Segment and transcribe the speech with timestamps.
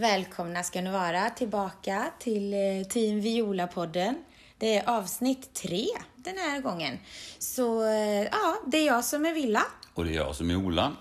[0.00, 4.14] Välkomna ska ni vara tillbaka till eh, Team Viola-podden.
[4.58, 5.86] Det är avsnitt tre
[6.16, 6.98] den här gången.
[7.38, 9.62] Så eh, ja, det är jag som är Villa.
[9.94, 10.96] Och det är jag som är Ola.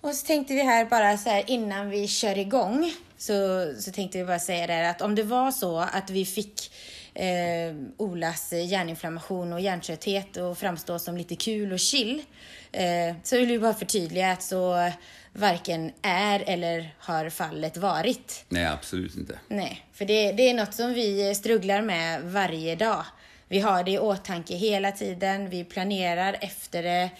[0.00, 3.34] Och så tänkte vi här bara så här innan vi kör igång så,
[3.78, 6.72] så tänkte vi bara säga det här att om det var så att vi fick
[7.14, 12.22] eh, Olas hjärninflammation och hjärntrötthet och framstå som lite kul och chill
[12.72, 14.90] eh, så vill vi bara förtydliga att så
[15.32, 18.44] varken är eller har fallet varit.
[18.48, 19.38] Nej, absolut inte.
[19.48, 23.04] Nej, för det, det är något som vi strugglar med varje dag.
[23.48, 27.10] Vi har det i åtanke hela tiden, vi planerar efter det.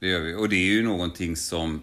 [0.00, 0.34] Det gör vi.
[0.34, 1.82] Och det är ju någonting som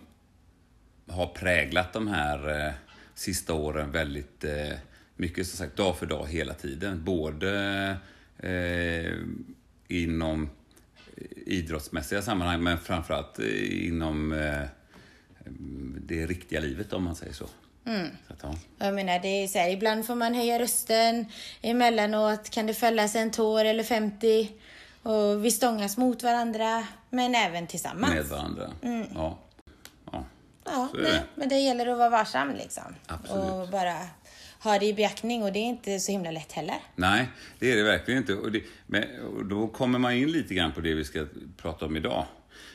[1.09, 2.73] har präglat de här eh,
[3.15, 4.77] sista åren väldigt eh,
[5.21, 7.03] mycket, som sagt, dag för dag hela tiden.
[7.03, 7.51] Både
[8.39, 9.13] eh,
[9.87, 10.49] inom
[11.45, 14.61] idrottsmässiga sammanhang, men framförallt eh, inom eh,
[15.97, 17.45] det riktiga livet om man säger så.
[17.85, 18.07] Mm.
[18.27, 18.55] så att, ja.
[18.85, 21.25] Jag menar, det är så här, ibland får man höja rösten,
[21.61, 24.51] emellanåt kan det fällas en tår eller 50
[25.03, 28.13] och vi stångas mot varandra, men även tillsammans.
[28.13, 28.71] Med varandra.
[29.15, 29.39] Ja.
[30.11, 30.25] ja.
[30.63, 32.95] Ja, är nej, men det gäller att vara varsam liksom.
[33.07, 33.43] Absolut.
[33.43, 33.97] Och bara
[34.63, 36.75] ha det i beaktning och det är inte så himla lätt heller.
[36.95, 38.33] Nej, det är det verkligen inte.
[38.35, 41.25] Och, det, men, och då kommer man in lite grann på det vi ska
[41.57, 42.25] prata om idag.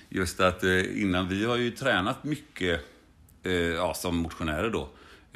[0.08, 2.80] Just att eh, innan, vi har ju tränat mycket
[3.42, 4.88] eh, ja, som motionärer då.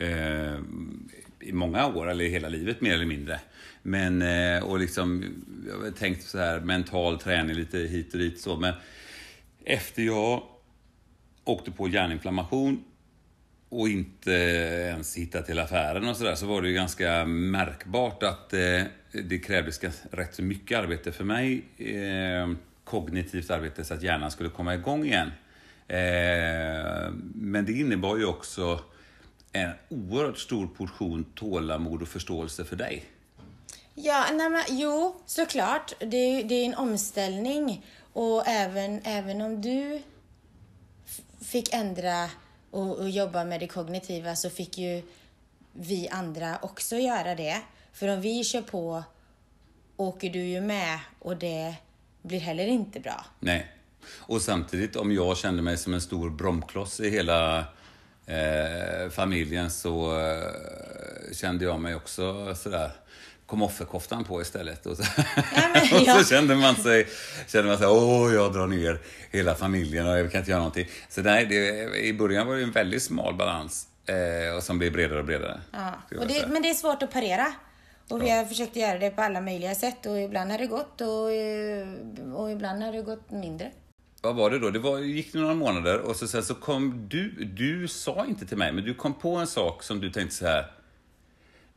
[0.04, 0.58] Eh,
[1.40, 3.40] I många år, eller hela livet mer eller mindre.
[3.82, 5.24] Men, eh, och liksom,
[5.68, 8.56] jag har tänkt så här mental träning lite hit och dit så.
[8.56, 8.74] Men
[9.64, 10.42] efter jag
[11.44, 12.84] åkte på hjärninflammation
[13.72, 18.52] och inte ens hittat till affären och sådär så var det ju ganska märkbart att
[18.52, 18.82] eh,
[19.12, 21.62] det krävdes rätt så mycket arbete för mig.
[21.78, 22.50] Eh,
[22.84, 25.30] kognitivt arbete så att hjärnan skulle komma igång igen.
[25.88, 28.80] Eh, men det innebar ju också
[29.52, 33.04] en oerhört stor portion tålamod och förståelse för dig.
[33.94, 35.92] Ja, nej men, jo, såklart.
[35.98, 37.86] Det, är- det är en omställning.
[38.12, 40.02] Och även, även om du
[41.44, 42.30] fick ändra
[42.70, 45.02] och, och jobba med det kognitiva så fick ju
[45.72, 47.62] vi andra också göra det.
[47.92, 49.04] För om vi kör på
[49.96, 51.74] åker du ju med och det
[52.22, 53.24] blir heller inte bra.
[53.40, 53.72] Nej.
[54.16, 57.58] Och samtidigt, om jag kände mig som en stor bromkloss i hela
[58.26, 62.90] eh, familjen så eh, kände jag mig också sådär
[63.50, 64.86] kom offerkoftan på istället.
[64.86, 65.02] Och så,
[65.74, 66.18] men, och ja.
[66.18, 67.06] så kände man sig,
[67.48, 68.98] kände man sig, åh, jag drar ner
[69.30, 70.88] hela familjen och jag kan inte göra någonting.
[71.08, 74.92] Så nej, det, i början var det en väldigt smal balans eh, och som blev
[74.92, 75.60] bredare och bredare.
[75.72, 75.92] Ja.
[76.18, 77.52] Och det, men det är svårt att parera.
[78.08, 81.00] Och vi har försökt göra det på alla möjliga sätt och ibland har det gått
[81.00, 83.70] och, eh, och ibland har det gått mindre.
[84.22, 84.70] Vad var det då?
[84.70, 88.56] Det var, gick några månader och så, sen så kom du, du sa inte till
[88.56, 90.79] mig, men du kom på en sak som du tänkte så här.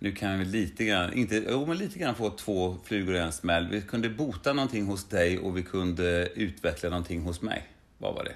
[0.04, 3.32] Nu kan vi lite grann, inte, jo men lite grann få två flugor i en
[3.32, 3.68] smäll.
[3.70, 7.64] Vi kunde bota någonting hos dig och vi kunde utveckla någonting hos mig.
[7.98, 8.34] Vad var det?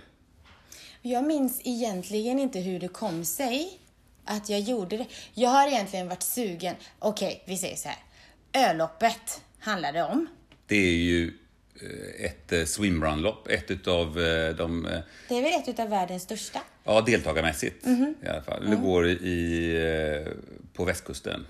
[1.02, 3.80] Jag minns egentligen inte hur det kom sig
[4.26, 5.06] att jag gjorde det.
[5.34, 6.76] Jag har egentligen varit sugen.
[7.00, 7.98] Okej, vi säger så här.
[8.70, 10.28] Ölloppet handlar det om.
[10.68, 11.34] Det är ju
[11.82, 14.84] eh, ett eh, swimrun-lopp, ett utav eh, de,
[15.30, 16.60] Det är väl ett av världens största.
[16.84, 18.14] ja deltagarmässigt Mhm.
[18.24, 18.66] i alla fall.
[18.66, 18.76] Mm.
[18.80, 19.76] Det går i,
[20.78, 21.46] på västkusten,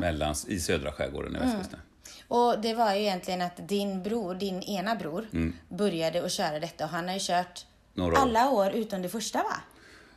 [0.00, 1.48] mellan, i södra skärgården i Mm.
[1.48, 1.80] västkusten.
[2.28, 5.26] Och det var ju egentligen att din bror, din ena bror,
[5.68, 8.22] började att köra detta och han har ju kört Några år.
[8.22, 9.56] alla år utom det första va?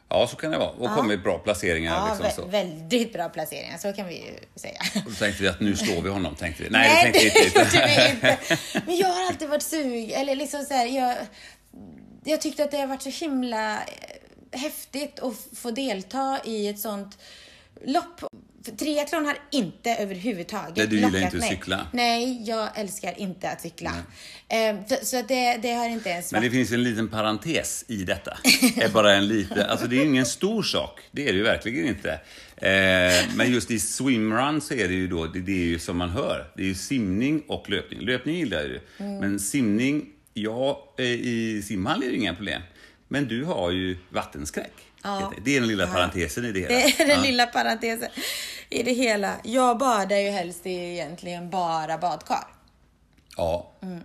[0.09, 0.69] Ja, så kan det vara.
[0.69, 1.93] Och kommit bra placeringar.
[2.07, 2.49] Ja, liksom så.
[2.49, 4.79] väldigt bra placeringar, så kan vi ju säga.
[5.05, 6.69] Och då tänkte vi att nu slår vi honom, tänkte vi.
[6.69, 8.11] Nej, det tänkte vi inte.
[8.15, 8.57] inte.
[8.85, 11.15] Men jag har alltid varit sug, eller liksom så här, jag,
[12.23, 16.79] jag tyckte att det har varit så himla eh, häftigt att få delta i ett
[16.79, 17.17] sånt
[17.85, 18.21] lopp.
[18.65, 21.49] För triathlon har inte överhuvudtaget Nej, du gillar lockat inte att mig.
[21.49, 21.87] cykla.
[21.93, 23.91] Nej, jag älskar inte att cykla.
[24.49, 26.55] Eh, så så det, det har inte ens Men det varit...
[26.57, 28.37] finns en liten parentes i detta.
[28.75, 30.99] Det är bara en liten, alltså det är ingen stor sak.
[31.11, 32.11] Det är det ju verkligen inte.
[32.57, 35.97] Eh, men just i swimrun så är det ju då, det, det är ju som
[35.97, 36.51] man hör.
[36.57, 37.99] Det är ju simning och löpning.
[37.99, 38.79] Löpning gillar jag ju.
[38.97, 39.17] Mm.
[39.17, 42.61] Men simning, ja, eh, i simhall är det inga problem.
[43.07, 44.71] Men du har ju vattenskräck.
[45.03, 45.33] Ja.
[45.45, 46.69] Det är den lilla parentesen i det hela.
[46.69, 47.21] Det är den Ja.
[47.23, 48.09] lilla parentesen
[48.69, 49.35] i det hela.
[49.43, 52.47] Jag badar ju helst i egentligen bara badkar.
[53.37, 53.71] Ja.
[53.81, 53.99] Mm.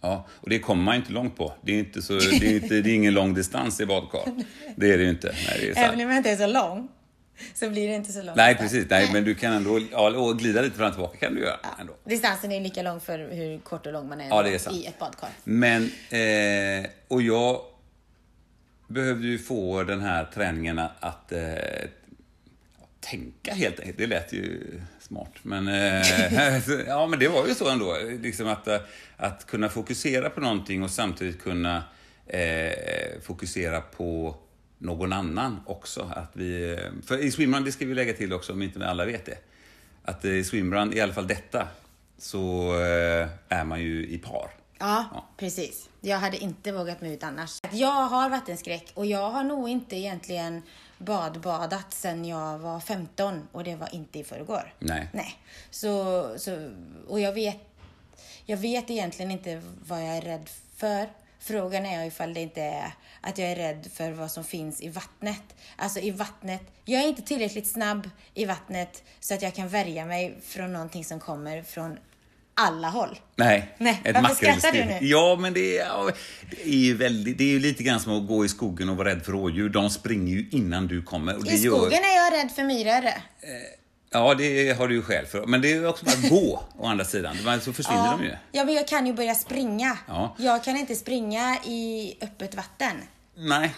[0.00, 1.52] Ja, och det kommer man inte långt på.
[1.62, 4.20] Det är, inte så, det är, inte, det är ingen lång distans i badkar.
[4.76, 5.34] Det är det ju inte.
[5.48, 5.80] Nej, det.
[5.80, 6.88] Även om jag inte är så lång
[7.54, 8.36] så blir det inte så långt.
[8.36, 8.86] Nej, precis.
[8.90, 11.92] Nej, men du kan ändå ja, glida lite fram och tillbaka kan du göra ändå.
[12.04, 14.76] Distansen är lika lång för hur kort och lång man är, Ja, det är sant.
[14.76, 15.28] i ett badkar.
[15.44, 17.60] Men, eh, och jag
[18.88, 21.40] behövde ju få den här träningen att eh,
[23.02, 23.98] tänka helt enkelt.
[23.98, 25.32] Det lät ju smart.
[25.42, 27.96] Men, eh, ja, men det var ju så ändå.
[28.22, 28.78] Liksom att, eh,
[29.16, 31.84] att kunna fokusera på någonting och samtidigt kunna
[32.26, 32.72] eh,
[33.22, 34.36] fokusera på
[34.78, 36.12] någon annan också.
[36.16, 39.26] Att vi, för i swimrun, det ska vi lägga till också om inte alla vet
[39.26, 39.38] det.
[40.04, 41.68] Att i swimrun, i alla fall detta,
[42.18, 44.50] så eh, är man ju i par.
[44.78, 45.88] Ja, ja, precis.
[46.00, 47.60] Jag hade inte vågat mig ut annars.
[47.72, 50.62] Jag har vattenskräck och jag har nog inte egentligen
[51.04, 54.74] badbadat sen jag var 15 och det var inte i förrgår.
[54.78, 55.08] Nej.
[55.12, 55.34] Nej.
[55.70, 56.70] Så, så,
[57.08, 57.56] och jag vet,
[58.44, 61.08] jag vet egentligen inte vad jag är rädd för.
[61.38, 64.88] Frågan är ifall det inte är att jag är rädd för vad som finns i
[64.88, 65.42] vattnet.
[65.76, 70.06] Alltså i vattnet, jag är inte tillräckligt snabb i vattnet så att jag kan värja
[70.06, 71.98] mig från någonting som kommer från
[72.54, 73.18] alla håll.
[73.36, 73.74] Nej.
[73.78, 74.00] Nej.
[74.14, 74.98] Varför skrattar du nu?
[75.00, 76.14] Ja, men det är,
[76.50, 78.96] det är ju väldigt, det är ju lite grann som att gå i skogen och
[78.96, 79.68] vara rädd för rådjur.
[79.68, 81.52] De springer ju innan du kommer.
[81.54, 81.90] I skogen gör...
[81.90, 83.06] är jag rädd för myror.
[83.06, 83.12] Eh,
[84.10, 85.46] ja, det har du ju skäl för.
[85.46, 87.36] Men det är också bara att gå, å andra sidan.
[87.60, 88.16] Så försvinner ja.
[88.18, 88.36] de ju.
[88.52, 89.98] Ja, men jag kan ju börja springa.
[90.08, 90.36] Ja.
[90.38, 92.96] Jag kan inte springa i öppet vatten.
[93.34, 93.74] Nej.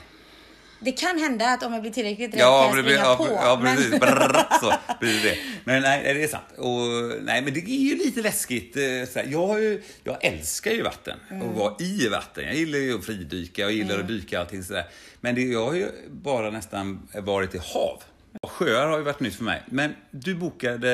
[0.85, 3.29] Det kan hända att om jag blir tillräckligt rädd ja, kan jag springa ja, på.
[3.29, 3.91] Ja, precis.
[3.91, 4.01] Men...
[4.01, 5.39] Brrr, så blir det.
[5.65, 6.45] Men nej, det är sant.
[6.59, 8.77] Och, nej, men det är ju lite läskigt.
[8.77, 8.83] Eh,
[9.31, 11.43] jag, har ju, jag älskar ju vatten mm.
[11.43, 12.45] och vara i vatten.
[12.45, 14.01] Jag gillar ju att fridyka, jag gillar mm.
[14.01, 14.85] att dyka och allting sådär.
[15.21, 18.03] Men det, jag har ju bara nästan varit i hav.
[18.43, 19.63] Sjöar har ju varit nytt för mig.
[19.67, 20.91] Men du bokade...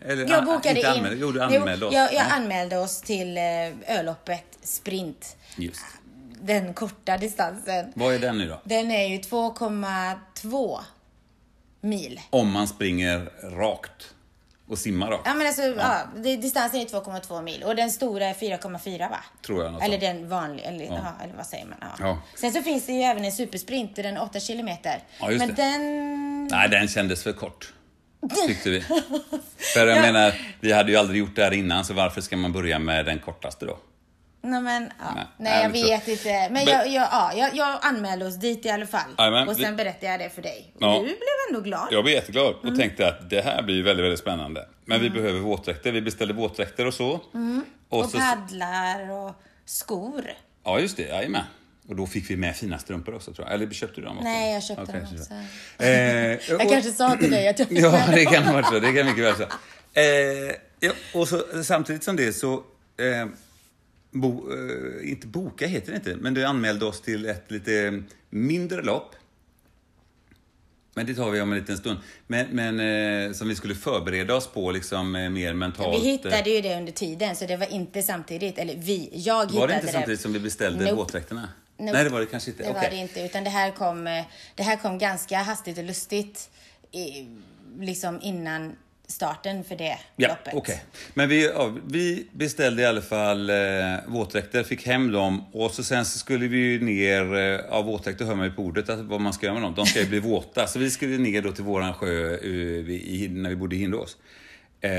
[0.00, 0.96] Eller, jag bokade inte in.
[0.96, 1.94] Anmälde, jo, du anmälde oss.
[1.94, 5.36] Jag, jag anmälde oss till eh, öloppet Sprint.
[5.56, 5.84] Just
[6.42, 7.92] den korta distansen.
[7.94, 8.60] Vad är den nu då?
[8.64, 10.80] Den är ju 2,2
[11.80, 12.20] mil.
[12.30, 14.14] Om man springer rakt
[14.68, 15.22] och simmar rakt?
[15.26, 15.98] Ja, men alltså, ja.
[16.24, 19.24] ja distansen är 2,2 mil och den stora är 4,4 va?
[19.46, 19.84] Tror jag.
[19.84, 21.00] Eller den vanliga, eller, ja.
[21.18, 21.24] ja.
[21.24, 21.78] eller vad säger man?
[21.98, 22.18] Ja.
[22.34, 25.02] Sen så finns det ju även en supersprint, den 8 kilometer.
[25.20, 25.46] Men det.
[25.46, 26.46] den...
[26.46, 27.72] Nej, den kändes för kort.
[28.46, 28.80] Tyckte vi.
[29.74, 32.52] för jag menar, vi hade ju aldrig gjort det här innan, så varför ska man
[32.52, 33.78] börja med den kortaste då?
[34.44, 35.14] Nej, men, ja.
[35.14, 36.48] nej, nej jag vet inte.
[36.50, 39.10] Men, jag, jag, ja, jag, jag anmälde oss dit i alla fall.
[39.16, 39.76] Amen, och sen vi...
[39.76, 40.72] berättade jag det för dig.
[40.78, 40.94] Ja.
[40.94, 41.16] du blev
[41.48, 41.88] ändå glad.
[41.90, 42.78] Jag blev jätteglad och mm.
[42.78, 44.68] tänkte att det här blir väldigt, väldigt spännande.
[44.84, 45.12] Men mm.
[45.12, 45.92] vi behöver våtdräkter.
[45.92, 47.20] Vi beställde våtdräkter och så.
[47.34, 47.64] Mm.
[47.88, 48.18] Och, och så...
[48.18, 49.34] paddlar och
[49.64, 50.24] skor.
[50.64, 51.02] Ja, just det.
[51.02, 51.44] Jajamän.
[51.88, 53.54] Och då fick vi med fina strumpor också tror jag.
[53.54, 54.28] Eller köpte du dem också?
[54.28, 55.34] Nej, jag köpte okay, dem också.
[55.84, 55.88] Eh,
[56.48, 56.72] jag och...
[56.72, 58.78] kanske sa till dig att jag fick Ja, det kan vara så.
[58.78, 59.42] Det kan mycket väl så.
[60.00, 62.54] Eh, ja, och så, samtidigt som det så
[62.96, 63.26] eh,
[64.12, 68.82] bo, eh, inte boka heter det inte, men du anmälde oss till ett lite mindre
[68.82, 69.14] lopp.
[70.94, 71.98] Men det tar vi om en liten stund.
[72.26, 76.04] Men, men eh, som vi skulle förbereda oss på liksom eh, mer mentalt.
[76.04, 78.58] Vi hittade ju det under tiden, så det var inte samtidigt.
[78.58, 79.60] Eller vi, jag hittade det.
[79.60, 80.96] Var det inte samtidigt som vi beställde nope.
[80.96, 81.48] våtdräkterna?
[81.78, 81.92] Nope.
[81.92, 82.62] Nej, det var det kanske inte.
[82.62, 82.82] Det okay.
[82.82, 84.24] var det inte, utan det här kom, eh,
[84.54, 86.50] det här kom ganska hastigt och lustigt.
[86.90, 87.26] I,
[87.78, 88.76] liksom innan
[89.12, 90.54] starten för det ja, loppet.
[90.54, 90.76] Okay.
[91.14, 93.56] Men vi, ja, vi beställde i alla fall eh,
[94.06, 98.34] våtdräkter, fick hem dem och så sen så skulle vi ner, eh, av våtdräkter hör
[98.34, 99.74] man ju på ordet att, vad man ska göra med dem.
[99.74, 100.66] De ska ju bli våta.
[100.66, 104.16] Så vi skulle ner då till våran sjö uh, i, när vi bodde i Hindås.
[104.80, 104.90] Eh,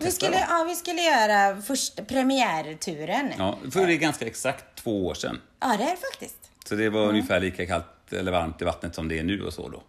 [0.00, 3.32] vi skulle, ja, vi skulle göra första premiärturen.
[3.38, 5.40] Ja, för det är ganska exakt två år sedan.
[5.60, 6.50] Ja, det är det faktiskt.
[6.64, 7.10] Så det var mm.
[7.10, 9.82] ungefär lika kallt eller varmt i vattnet som det är nu och så då.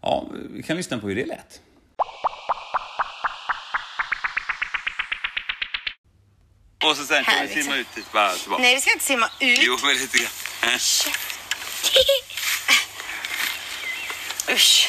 [0.00, 1.60] Ja, vi kan lyssna på hur det lät.
[6.84, 8.62] Och så sen kan vi simma ut dit bara tillbaka.
[8.62, 9.58] Nej, vi ska inte simma ut.
[9.62, 10.30] Jo, men lite grann.
[14.50, 14.88] Usch.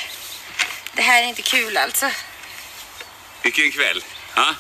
[0.94, 2.10] Det här är inte kul alltså.
[3.44, 4.04] Vilken kväll.
[4.36, 4.56] Ha?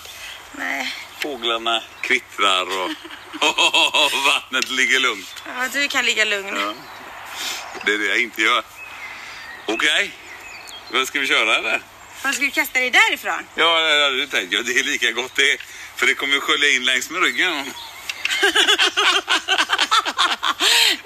[0.52, 0.94] Nej.
[1.20, 2.62] Fåglarna kvittrar
[3.42, 5.44] och, vattnet ligger lugnt.
[5.46, 6.56] Ja, du kan ligga lugn.
[6.56, 6.74] Ja.
[7.86, 8.64] Det är det jag inte gör.
[9.66, 9.76] Okej.
[9.76, 10.10] Okay.
[10.92, 11.82] Vad ska vi köra eller?
[12.24, 13.48] Vad ska du kasta dig därifrån?
[13.56, 14.54] Ja, det hade du tänkt.
[14.54, 15.58] Ja, det är lika gott det.
[15.96, 17.54] För det kommer skölja in längs med ryggen.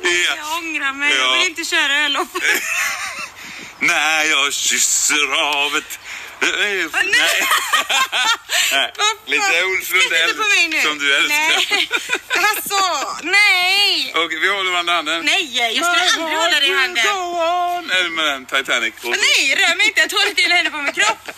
[0.02, 0.36] ja.
[0.38, 1.16] Jag ångrar mig.
[1.16, 1.24] Ja.
[1.24, 2.28] Jag vill inte köra ölopp.
[3.80, 6.00] När jag kysser havet
[6.40, 6.88] nej.
[8.72, 8.92] nej.
[9.26, 11.38] Lite Ulf Lundell som du älskar.
[11.70, 11.90] Nej.
[12.50, 12.80] Alltså,
[13.24, 14.12] nej.
[14.16, 15.26] Okej, vi håller varandra handen.
[15.26, 17.06] Nej, jag skulle aldrig hålla dig i handen.
[17.92, 18.94] Eller med den, Titanic.
[19.04, 20.00] Nej, rör mig inte.
[20.00, 21.30] Jag tål inte händerna på min kropp.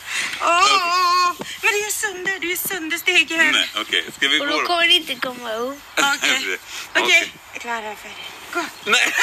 [0.42, 1.32] Oh.
[1.32, 1.48] Okay.
[1.62, 3.52] Men det är sönder, du är sönder steg här.
[3.52, 4.00] Nej, okej.
[4.00, 4.12] Okay.
[4.18, 5.80] Ska vi gå Och då kommer det inte komma upp.
[5.98, 6.58] Okej.
[6.96, 7.32] Okej.
[7.60, 8.39] Klara för det.
[8.54, 8.66] Gå.
[8.84, 9.14] Nej.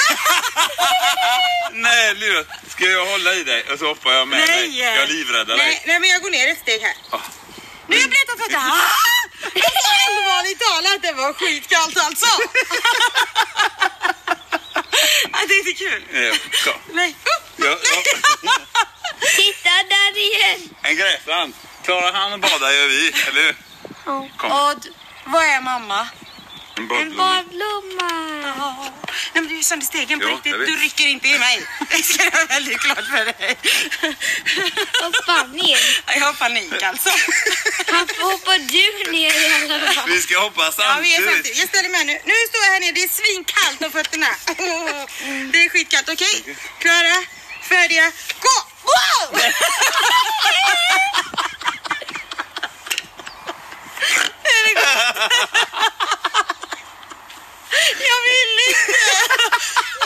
[1.72, 2.44] nej, Lilla.
[2.68, 4.48] Ska jag hålla i dig och så hoppar jag med nej.
[4.68, 4.78] dig?
[4.80, 5.66] Jag livräddar nej.
[5.66, 5.82] dig.
[5.86, 6.94] Nej, men jag går ner ett steg här.
[7.12, 7.20] Oh.
[7.88, 8.56] Nu är jag blöt och fötter.
[8.56, 8.84] Alltså
[10.06, 12.26] allvarligt talat, det var skitkallt alltså.
[15.48, 16.02] det är inte kul.
[16.66, 17.16] Ja, Nej.
[17.56, 18.02] Ja, ja.
[20.96, 21.54] Gräsland.
[21.84, 23.56] Klarar han att bada gör vi, eller hur?
[24.06, 24.28] Ja.
[24.36, 24.52] Kom.
[24.52, 24.88] Och d-
[25.24, 26.08] vad är mamma?
[26.76, 27.42] En En badblomma.
[27.42, 28.10] badblomma.
[28.58, 28.92] Ja.
[29.34, 30.52] Nej, men du är sönder stegen på Ja, riktigt.
[30.52, 31.62] Du rycker inte i mig.
[31.90, 33.56] Det ska jag göra väldigt klart för dig.
[35.02, 35.78] Hoppa ner.
[36.06, 37.10] Jag har panik alltså.
[37.92, 40.10] Varför hoppar du ner i alla fall?
[40.10, 41.34] Vi ska hoppa Ja, vi är samtidigt.
[41.34, 41.58] samtidigt.
[41.58, 42.12] Jag ställer mig nu.
[42.12, 42.92] Nu står jag här nere.
[42.92, 44.28] Det är svinkallt om fötterna.
[45.52, 46.08] Det är skitkallt.
[46.08, 46.56] Okej?
[46.78, 47.24] Klara,
[47.68, 48.56] färdiga, gå!
[48.82, 49.40] Wow!
[54.44, 55.32] Är det gott?
[58.10, 58.98] Jag vill inte.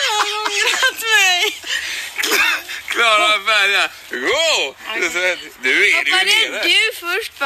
[0.01, 1.61] Jag har ångrat mig.
[2.89, 4.75] Klara, färdiga, gå!
[5.63, 6.63] Nu är du Hoppade ju nere.
[6.63, 6.93] du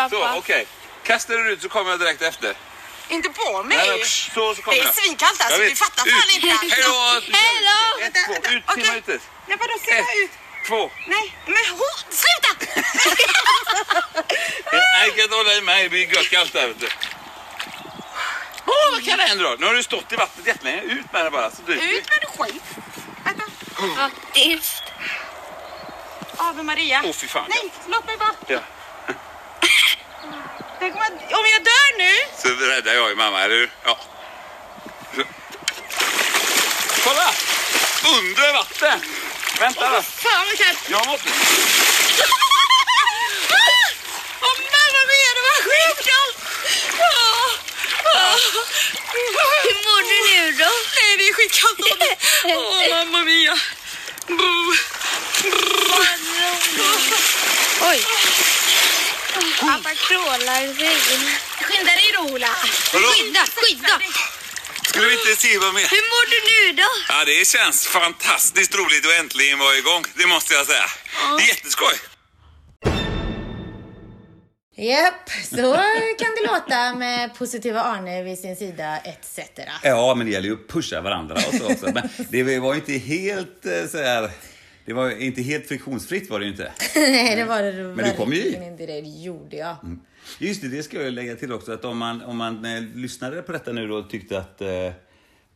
[0.08, 0.38] först Så, pappa?
[0.38, 0.66] okej.
[1.04, 2.56] Kastar du ut så kommer jag direkt efter.
[3.08, 3.76] Inte på mig.
[3.78, 4.94] Nej, nej, så, så kommer Det är jag.
[4.94, 5.58] svinkallt alltså.
[5.58, 6.12] Du fattar Ut.
[6.14, 6.46] fan inte.
[6.74, 7.20] Hej då!
[7.32, 7.98] Hej då!
[7.98, 8.50] Ett, Vänta, två, vänta.
[8.52, 8.84] ut, Okej.
[8.84, 9.22] simma ut.
[9.46, 10.30] Nej, vadå simma ut?
[10.68, 10.90] Två.
[11.08, 12.50] Nej, men hon, sluta!
[15.04, 15.82] Jag kan inte hålla i mig.
[15.82, 16.68] Det blir gött kallt där.
[16.68, 16.88] vet du.
[18.66, 19.56] Åh, vad kan det hända då?
[19.58, 20.82] Nu har du stått i vattnet jättelänge.
[20.82, 21.50] Ut med det bara.
[21.50, 21.86] Så dyker.
[21.88, 22.62] Ut med du skit.
[23.24, 23.42] Vänta.
[23.96, 24.82] Faktiskt.
[26.36, 27.02] Ave Maria.
[27.04, 27.44] Åh, fy fan.
[27.48, 28.34] Nej, låt mig bara.
[28.46, 28.58] Ja.
[30.84, 30.96] Jag,
[31.38, 32.12] om jag dör nu.
[32.42, 33.70] Så räddar jag ju mamma, eller hur?
[33.84, 33.98] Ja.
[35.16, 35.22] Så.
[37.04, 37.34] Kolla!
[38.18, 39.00] Under vatten!
[39.60, 40.02] Vänta då.
[40.02, 40.78] Fan vad kallt.
[40.88, 41.28] Jag måste...
[44.40, 46.36] Åh mamma mia, det var skitkallt.
[46.98, 47.50] Åh,
[48.04, 48.36] åh.
[49.64, 50.70] Hur mår du nu då?
[50.96, 51.80] Nej, det är skitkallt.
[52.44, 53.58] Åh, mamma mia.
[54.26, 54.74] Boo.
[57.80, 58.06] Oj.
[59.60, 61.20] Pappa krålar i väggen.
[61.66, 62.48] Skynda dig då, Ola.
[62.92, 64.00] Skynda, skynda.
[64.88, 65.80] Skulle vi inte se vad mer?
[65.80, 66.90] Hur mår du nu då?
[67.08, 70.04] Ja, det känns fantastiskt roligt att äntligen vara igång.
[70.16, 70.86] Det måste jag säga.
[71.48, 71.94] Jätteskoj!
[74.76, 75.74] Japp, så
[76.18, 79.38] kan det låta med positiva Arne vid sin sida etc.
[79.82, 81.86] Ja, men det gäller ju att pusha varandra och så också.
[81.94, 84.30] Men det var ju inte helt eh, så här...
[84.84, 86.72] Det var inte helt friktionsfritt var det inte.
[86.96, 88.64] Nej, det var det Men du kom ju i.
[88.64, 88.86] inte.
[88.86, 89.76] Det gjorde jag.
[90.38, 91.72] Just det, det ska jag lägga till också.
[91.72, 94.92] Att om man, om man eh, lyssnade på detta nu då och tyckte att eh,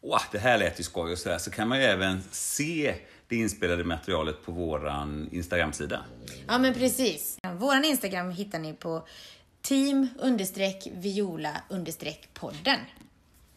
[0.01, 2.95] Åh, det här lät ju skoj och sådär, så kan man ju även se
[3.29, 6.05] det inspelade materialet på våran Instagram-sida.
[6.47, 7.39] Ja, men precis.
[7.59, 9.09] Våran Instagram hittar ni på
[9.63, 10.09] team
[10.95, 11.57] viola
[12.35, 12.79] podden.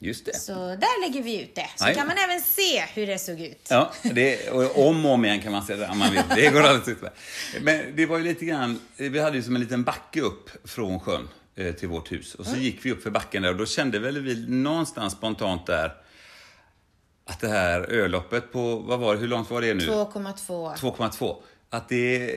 [0.03, 0.35] Just det.
[0.35, 1.69] Så där lägger vi ut det.
[1.75, 1.95] Så Jajamän.
[1.95, 3.67] kan man även se hur det såg ut.
[3.69, 6.21] Ja, det, och om och om igen kan man säga det om man vill.
[6.35, 7.17] Det går alldeles utmärkt.
[7.61, 10.99] Men det var ju lite grann, vi hade ju som en liten backe upp från
[10.99, 12.35] sjön eh, till vårt hus.
[12.35, 15.65] Och så gick vi upp för backen där och då kände väl vi någonstans spontant
[15.67, 15.93] där
[17.25, 19.87] att det här öloppet på, vad var det, hur långt var det nu?
[19.87, 20.75] 2,2.
[20.75, 21.35] 2,2.
[21.69, 22.35] Att det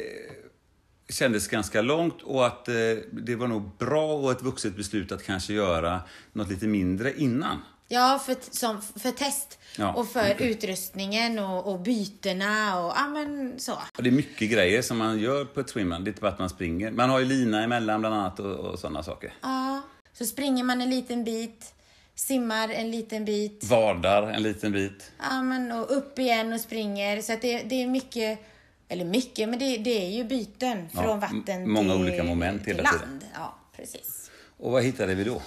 [1.15, 2.75] kändes ganska långt och att eh,
[3.13, 6.01] det var nog bra och ett vuxet beslut att kanske göra
[6.33, 7.63] något lite mindre innan.
[7.89, 9.59] Ja, för, som, för test.
[9.79, 9.93] Ja.
[9.93, 13.73] Och för utrustningen och, och bytena och ja, men så.
[13.97, 16.05] Och det är mycket grejer som man gör på ett swimrun.
[16.05, 16.91] Det är inte bara att man springer.
[16.91, 19.33] Man har ju lina emellan bland annat och, och sådana saker.
[19.43, 21.75] Ja, så springer man en liten bit,
[22.15, 25.13] simmar en liten bit, Vardar en liten bit.
[25.31, 27.23] ja, men, och upp igen och springer.
[27.23, 28.39] Så att det, det är mycket,
[28.89, 32.25] eller mycket, men det, det är ju byten Ja, från vatten m- många till, olika
[32.25, 33.21] moment till hela land.
[33.21, 33.21] tiden.
[33.35, 34.31] Ja, precis.
[34.57, 35.43] Och vad hittade vi då?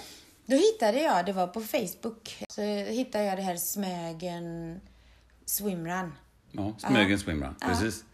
[0.46, 4.80] Då hittade jag, det var på Facebook, så hittade jag det här Smögen
[5.44, 6.12] Swimrun.
[6.52, 7.54] Ja, Smögen swimrun.
[7.60, 8.04] Precis.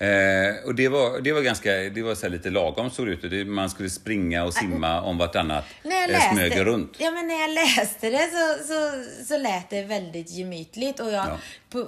[0.00, 3.30] Eh, och det var, det var ganska, det var så lite lagom såg det ut.
[3.30, 5.64] Det, man skulle springa och simma om vartannat.
[5.84, 6.92] När jag eh, läste, Smögen runt.
[6.98, 11.26] Ja, men när jag läste det så, så, så lät det väldigt gemytligt och jag,
[11.26, 11.38] Ja.
[11.70, 11.78] på,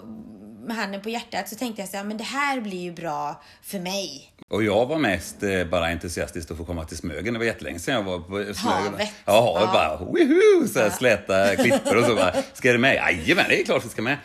[0.66, 3.42] med handen på hjärtat så tänkte jag så här, men det här blir ju bra
[3.62, 4.28] för mig.
[4.48, 7.32] Och jag var mest eh, bara entusiastisk att få komma till Smögen.
[7.34, 8.54] Det var jättelänge sedan jag var på Smögen.
[8.92, 9.12] Havet.
[9.24, 9.72] Ja, havet Ja.
[9.72, 10.68] bara woho!
[10.68, 12.94] Så här släta klippor och så bara, ska du med?
[12.94, 14.16] Jajamän, det är klart vi ska med.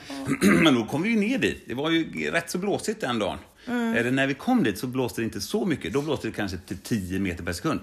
[0.64, 1.64] Men då kom vi ju ner dit.
[1.68, 3.38] Det var ju rätt så blåsigt den dagen.
[3.68, 3.96] Mm.
[3.96, 5.94] Eller när vi kom dit så blåste det inte så mycket.
[5.94, 7.80] Då blåste det kanske till 10 meter per sekund.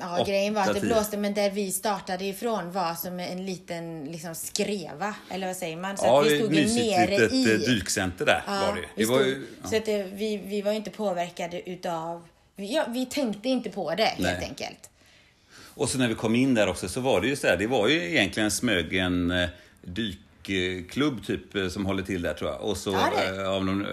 [0.00, 3.46] Ja, Åtta, grejen var att det blåste, men där vi startade ifrån var som en
[3.46, 5.96] liten liksom, skreva, eller vad säger man?
[5.96, 7.52] Så Ja, att vi det stod ju mysigt nere litet i.
[7.52, 9.68] eh, dykcenter där Ja, var det det var stod, ju ja.
[9.68, 12.22] Så att det, vi, vi var ju inte påverkade utav...
[12.56, 14.44] Ja, vi tänkte inte på det helt Nej.
[14.48, 14.90] enkelt.
[15.74, 17.66] Och så när vi kom in där också så var det ju så här, det
[17.66, 19.48] var ju egentligen Smögen eh,
[20.46, 22.60] dykklubb typ eh, som håller till där tror jag.
[22.60, 23.34] Och så, Ja, eh,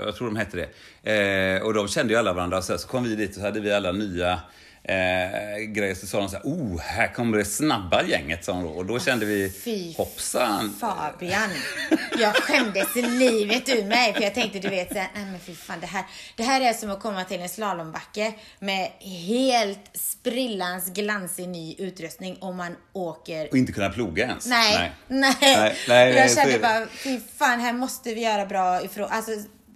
[0.06, 0.58] jag tror de hette
[1.04, 1.58] det.
[1.58, 2.62] Eh, och de kände ju alla varandra.
[2.62, 4.40] Så, här, så kom vi dit och så hade vi alla nya
[4.84, 8.64] eh, grejer så sa de så här, oh, här kommer det snabba gänget, sa de
[8.64, 8.70] då.
[8.70, 10.76] Och då kände vi, Fy hoppsan.
[10.80, 11.50] Fabian.
[12.20, 15.80] Jag skämdes livet ur mig för jag tänkte du vet såhär, nej men fy fan
[15.80, 18.92] det här, det här är som att komma till en slalombacke med
[19.28, 24.48] helt sprillans glansig ny utrustning om man åker Och inte kunna ploga ens.
[24.48, 25.36] Nej, nej.
[25.40, 29.08] Nej, nej, jag nej, så kände bara, fy fan, här måste vi göra bra ifrån,
[29.10, 29.32] alltså,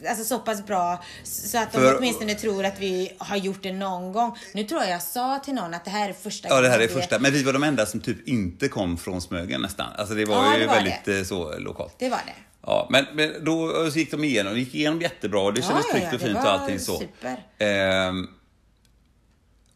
[0.09, 3.71] alltså så pass bra så att de För- åtminstone tror att vi har gjort det
[3.73, 4.37] någon gång.
[4.53, 6.79] Nu tror jag jag sa till någon att det här är första Ja, det här
[6.79, 7.19] är första.
[7.19, 9.87] Men vi var de enda som typ inte kom från Smögen nästan.
[9.97, 11.17] Alltså det var Ja, ju det var väldigt det.
[11.19, 11.95] eh, så lokalt.
[11.99, 12.33] Det var det.
[12.67, 15.85] Ja, men, men då gick de igenom, de gick igenom jättebra och det Ja, kändes
[15.87, 16.99] ja, tryggt och det fint och allting så.
[16.99, 17.43] super.
[17.57, 18.27] Ehm,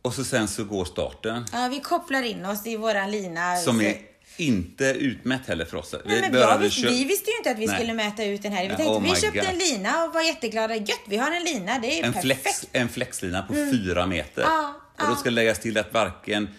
[0.01, 1.45] och så sen så går starten.
[1.53, 3.55] Ja, vi kopplar in oss i våran lina.
[3.55, 3.95] Som är
[4.39, 5.95] inte utmätt heller för oss.
[6.05, 7.75] Nej, men jag visste, kö- vi visste ju inte att vi Nej.
[7.75, 8.61] skulle mäta ut den här.
[8.61, 9.47] Vi tänkte, oh vi köpte God.
[9.49, 10.75] en lina och var jätteglada.
[10.75, 11.79] Gött, vi har en lina.
[11.79, 12.41] Det är en, perfekt.
[12.41, 14.41] flex, en flexlina på fyra meter.
[14.41, 15.15] Ja, och då ja.
[15.15, 16.49] ska läggas till att varken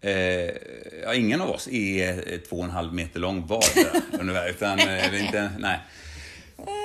[0.00, 3.64] eh, ingen av oss är eh, två och en halv meter lång var.
[4.20, 5.78] ungefär, utan, eh, inte, nej.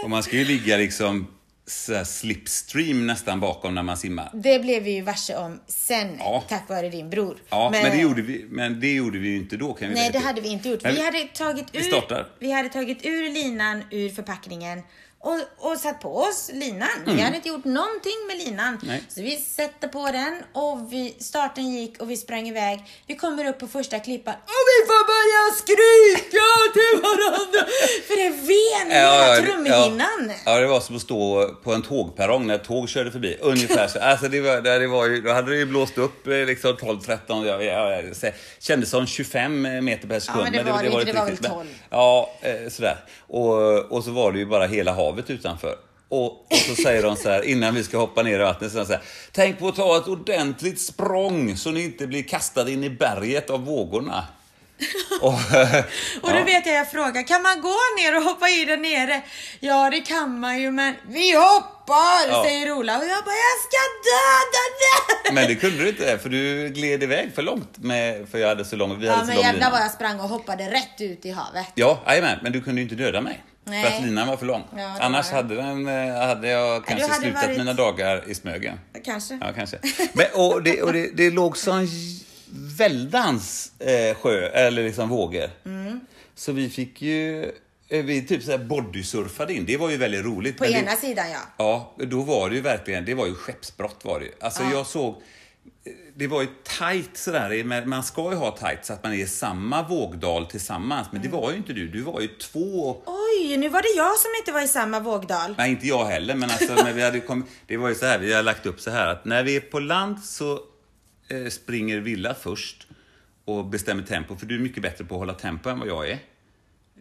[0.03, 1.27] Och man ska ju ligga liksom
[2.05, 4.29] slipstream nästan bakom när man simmar.
[4.33, 6.43] Det blev vi ju varse om sen, Ja.
[6.49, 7.37] tack vare din bror.
[7.49, 10.09] Ja, men, det, gjorde vi, men det gjorde vi ju inte då kan vi Nej,
[10.13, 10.83] det hade vi inte gjort.
[10.83, 12.27] Men Vi vi- hade tagit vi ur, startar.
[12.39, 14.81] vi hade tagit ur linan ur förpackningen
[15.21, 15.39] och,
[15.71, 16.89] och satt på oss linan.
[17.05, 17.23] Vi Mm.
[17.23, 18.79] hade inte gjort någonting med linan.
[18.83, 19.03] Nej.
[19.09, 22.83] Så vi sätter på den och vi, starten gick och vi sprang iväg.
[23.07, 27.71] Vi kommer upp på första klippan och vi får börja skrika till varandra.
[28.07, 30.31] För det ven i hela trumhinnan.
[30.45, 33.37] Ja, ja, det var som att stå på en tågperrong när ett tåg körde förbi.
[33.41, 33.99] Ungefär så.
[33.99, 37.17] Alltså det var, det var ju, då hade det ju blåst upp eh, liksom 12-13,
[37.29, 38.27] ja, ja, ja, så-
[38.59, 40.43] kändes som 25 meter per sekund.
[40.43, 41.51] men det var det inte, det var väl riktigt.
[41.51, 41.67] 12.
[41.89, 42.97] Ja, eh, sådär.
[43.27, 45.75] Och, och så var det ju bara hela havet utanför.
[46.09, 48.85] Och, och så säger de så här, innan vi ska hoppa ner i vattnet, så
[48.85, 49.01] så här,
[49.31, 53.49] tänk på att ta ett ordentligt språng så ni inte blir kastade in i berget
[53.49, 54.27] av vågorna.
[55.21, 55.33] och,
[56.21, 59.21] Och då vet jag, jag frågar, kan man gå ner och hoppa i där nere?
[59.59, 62.43] Ja, det kan man ju, men vi hoppar, Ja.
[62.43, 62.97] säger Ola.
[62.97, 65.33] Och jag bara, jag ska döda dig!
[65.33, 67.77] Men det kunde du inte, för du gled iväg för långt.
[67.77, 70.19] Med, för jag hade så lång, vi Ja, hade så men jävlar vad jag sprang
[70.19, 71.67] och hoppade rätt ut i havet.
[71.75, 73.43] Ja, jajamän, men du kunde ju inte döda mig.
[73.69, 73.83] Nej.
[73.91, 74.63] För att linan var för lång.
[74.77, 78.35] Ja, Annars var hade, den, eh, hade jag kanske hade slutat varit- mina dagar i
[78.35, 78.79] Smögen.
[79.05, 79.37] Kanske.
[79.41, 79.77] Ja, kanske.
[80.13, 81.87] Men, och det, och det, det låg sån
[82.77, 85.49] väldans eh, sjö, eller liksom vågor.
[85.65, 85.99] Mm.
[86.35, 87.43] Så vi fick ju,
[87.89, 89.65] eh, vi typ så här bodysurfade in.
[89.65, 90.57] Det var ju väldigt roligt.
[90.57, 91.39] På ena det, sidan, ja.
[91.57, 94.31] Ja, då var det ju verkligen, det var ju skeppsbrott var det ju.
[94.41, 95.21] Alltså jag såg,
[96.15, 99.17] det var ju tajt sådär, men man ska ju ha tajt så att man är
[99.17, 101.07] i samma vågdal tillsammans.
[101.11, 101.31] Men Mm.
[101.31, 104.29] det var ju inte du, du var ju två Oj, nu var det jag som
[104.39, 105.55] inte var i samma vågdal.
[105.57, 108.19] Nej, inte jag heller, men alltså, men vi hade kom, det var ju så här,
[108.19, 110.59] vi har lagt upp så här att när vi är på land så
[111.27, 112.87] eh, springer Villa först
[113.45, 116.09] och bestämmer tempo, för du är mycket bättre på att hålla tempo än vad jag
[116.09, 116.19] är.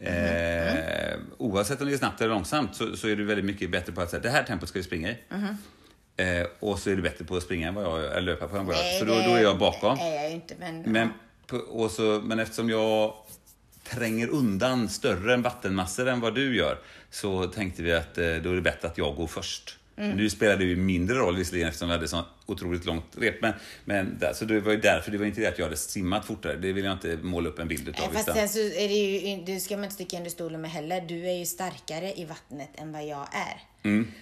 [0.00, 3.92] Eh, oavsett om det är snabbt eller långsamt så, så är du väldigt mycket bättre
[3.92, 5.16] på att säga det här tempot ska vi springa i.
[6.18, 8.56] Eh, och så är du bättre på att springa än vad jag eller löpa på
[8.56, 8.98] än vad jag är.
[8.98, 9.98] Så då, då är jag bakom.
[9.98, 10.82] Jag är ju inte, men...
[10.82, 11.08] Men,
[11.68, 13.14] och så, men eftersom jag
[13.84, 16.78] tränger undan större vattenmassor än vad du gör
[17.10, 19.78] så tänkte vi att eh, då är det bättre att jag går först.
[19.96, 20.16] Mm.
[20.16, 23.42] Nu spelar det ju mindre roll visserligen eftersom vi hade så otroligt långt rep.
[23.42, 23.52] Men,
[23.84, 26.24] men där, så det var ju därför, det var inte det att jag hade simmat
[26.24, 26.56] fortare.
[26.56, 28.10] Det vill jag inte måla upp en bild utav.
[28.12, 31.00] Fast sen så är det ju, du ska man inte sticka under stolen med heller.
[31.00, 33.62] Du är ju starkare i vattnet än vad jag är.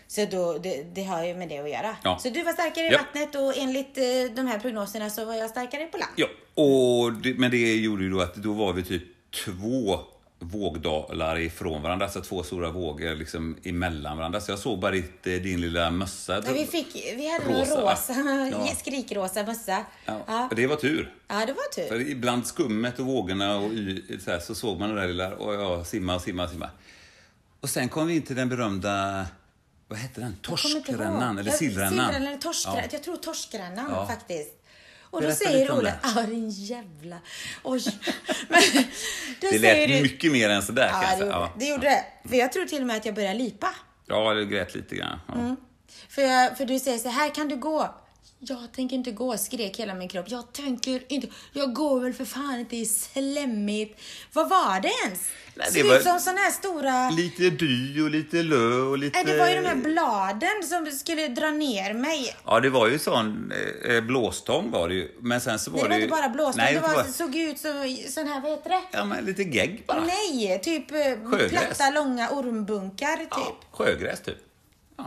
[0.09, 1.79] Så då, det, det har ju med det att göra.
[1.89, 1.97] Mm.
[2.05, 2.19] Ja.
[2.19, 2.99] Så du var starkare i Ja.
[2.99, 4.05] vattnet och enligt eh,
[4.37, 6.13] de här prognoserna så var jag starkare på land.
[6.17, 9.03] Ja, och det, men det gjorde ju då att då var vi typ
[9.45, 9.99] två
[10.39, 14.41] vågdalar ifrån varandra, alltså två stora vågor liksom emellan varandra.
[14.41, 16.41] Så jag såg bara ditt, eh, din lilla mössa.
[16.45, 17.91] Men vi, fick, vi hade Rosa, rosa, va?
[17.93, 18.75] rosa Ja.
[18.79, 19.85] skrikrosa mössa.
[20.07, 20.49] Ja, Ja.
[20.57, 21.13] Det var tur.
[21.29, 21.89] ja, det var tur.
[21.89, 23.71] För ibland skummet och vågorna och
[24.25, 26.71] så, här, så såg man det där lilla och jag simma, simma, simma.
[27.61, 29.27] Och sen kom vi in till den berömda,
[29.89, 30.37] vad hette den?
[30.43, 31.91] Torskrännan eller sillrännan?
[31.91, 32.81] Sillrännan eller torskrännan.
[32.83, 32.89] Ja.
[32.93, 34.07] Jag tror torskrännan Ja.
[34.07, 34.51] faktiskt.
[35.11, 35.99] Och då säger det.
[36.03, 37.19] ja din jävla...
[37.63, 37.83] Oj.
[38.49, 38.63] Men,
[39.41, 41.53] Det lät du- mycket mer än sådär Ja, jag det Ja.
[41.59, 42.29] det gjorde det.
[42.29, 43.69] För jag tror till och med att jag började lipa.
[44.07, 45.19] ja, det grät lite grann.
[45.29, 45.35] Ja.
[45.35, 45.57] Mm.
[46.09, 47.95] För, jag, för du säger så här kan du gå.
[48.39, 50.25] Jag tänker inte gå, skrek hela min kropp.
[50.29, 51.29] Jag tänker inte.
[51.53, 54.01] Jag går väl för fan inte i slemmigt.
[54.33, 55.21] Vad var det ens?
[55.55, 57.11] Nej, Ser det var- ut som såna här stora...
[57.11, 59.19] Lite dy och lite lö och lite...
[59.23, 62.37] Nej, det var ju de här bladen som skulle dra ner mig.
[62.45, 63.53] Ja, det var ju sån
[63.89, 65.13] eh, blåstång var det ju.
[65.21, 66.25] Men sen så var Nej, det det var ju...
[66.25, 68.83] inte bara blåstång, Nej, det var, bara- såg ut som sån här, vad heter det?
[68.93, 70.05] Ja, men lite gegg bara.
[70.05, 70.97] Nej, typ eh,
[71.31, 71.51] Sjögräs.
[71.51, 73.29] platta långa ormbunkar typ.
[73.31, 74.39] Ja, sjögräs typ.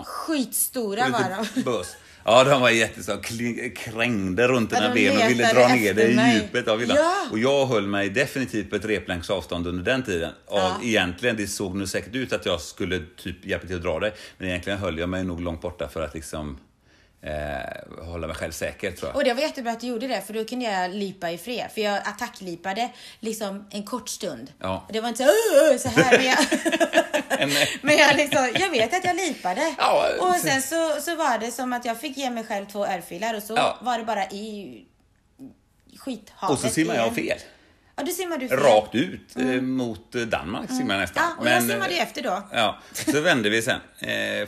[0.05, 1.61] Skitstora Och var de.
[1.61, 1.87] bös.
[2.25, 6.11] Ja, de var jätteså kling- krängde runt Ja, dina ben och ville dra ner dig
[6.15, 6.97] i djupet av villan.
[6.97, 7.25] Ja.
[7.31, 10.31] Och jag höll mig definitivt på ett replängds avstånd under den tiden.
[10.49, 10.79] Ja.
[10.83, 14.13] Egentligen, det såg nu säkert ut att jag skulle typ hjälpa till att dra dig.
[14.37, 16.57] Men egentligen höll jag mig nog långt borta för att liksom
[17.21, 19.15] eh, hålla mig själv säker tror jag.
[19.15, 21.67] Och det var jättebra att du gjorde det, för då kunde jag lipa i fred.
[21.73, 24.51] För jag attacklipade liksom en kort stund.
[24.59, 24.87] Ja.
[24.93, 26.37] Det var inte så, så här, men jag,
[27.41, 27.51] En-
[27.81, 29.75] men jag, liksom, jag vet att jag lipade.
[29.77, 32.85] Ja, och sen så, så var det som att jag fick ge mig själv två
[32.85, 33.77] örfilar och så Ja.
[33.81, 34.85] var det bara i
[35.97, 36.53] skithavet.
[36.55, 37.37] Och så simmar jag fel.
[37.99, 38.59] Ja, då simmar du fel.
[38.59, 41.23] Rakt ut eh, mot eh, Danmark simmar jag nästan.
[41.23, 41.33] Mm.
[41.35, 42.43] Ja, och jag Men, simmade ju eh, efter då.
[42.51, 43.79] Ja, så vände vi sen.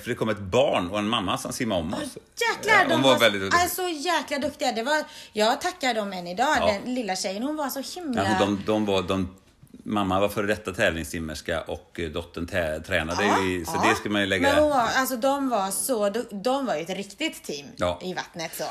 [0.01, 1.99] För det kom ett barn och en mamma som simmade om oss.
[2.01, 3.59] Jäklar, Ja, de hon var, var väldigt duktig.
[3.59, 4.71] är så jäkla duktiga.
[4.71, 6.57] Det var, jag tackar dem än idag.
[6.59, 6.65] Ja.
[6.83, 8.23] Den lilla tjejen, hon var så himla...
[8.23, 9.35] Ja, de, de var, de,
[9.83, 14.21] mamma var före detta tävlingssimmerska och dottern tä, tränade ju i, så det ska man
[14.21, 14.53] ju lägga...
[14.53, 17.99] Men hon var, alltså de var så, de, de var ju ett riktigt team Ja.
[18.03, 18.63] i vattnet så.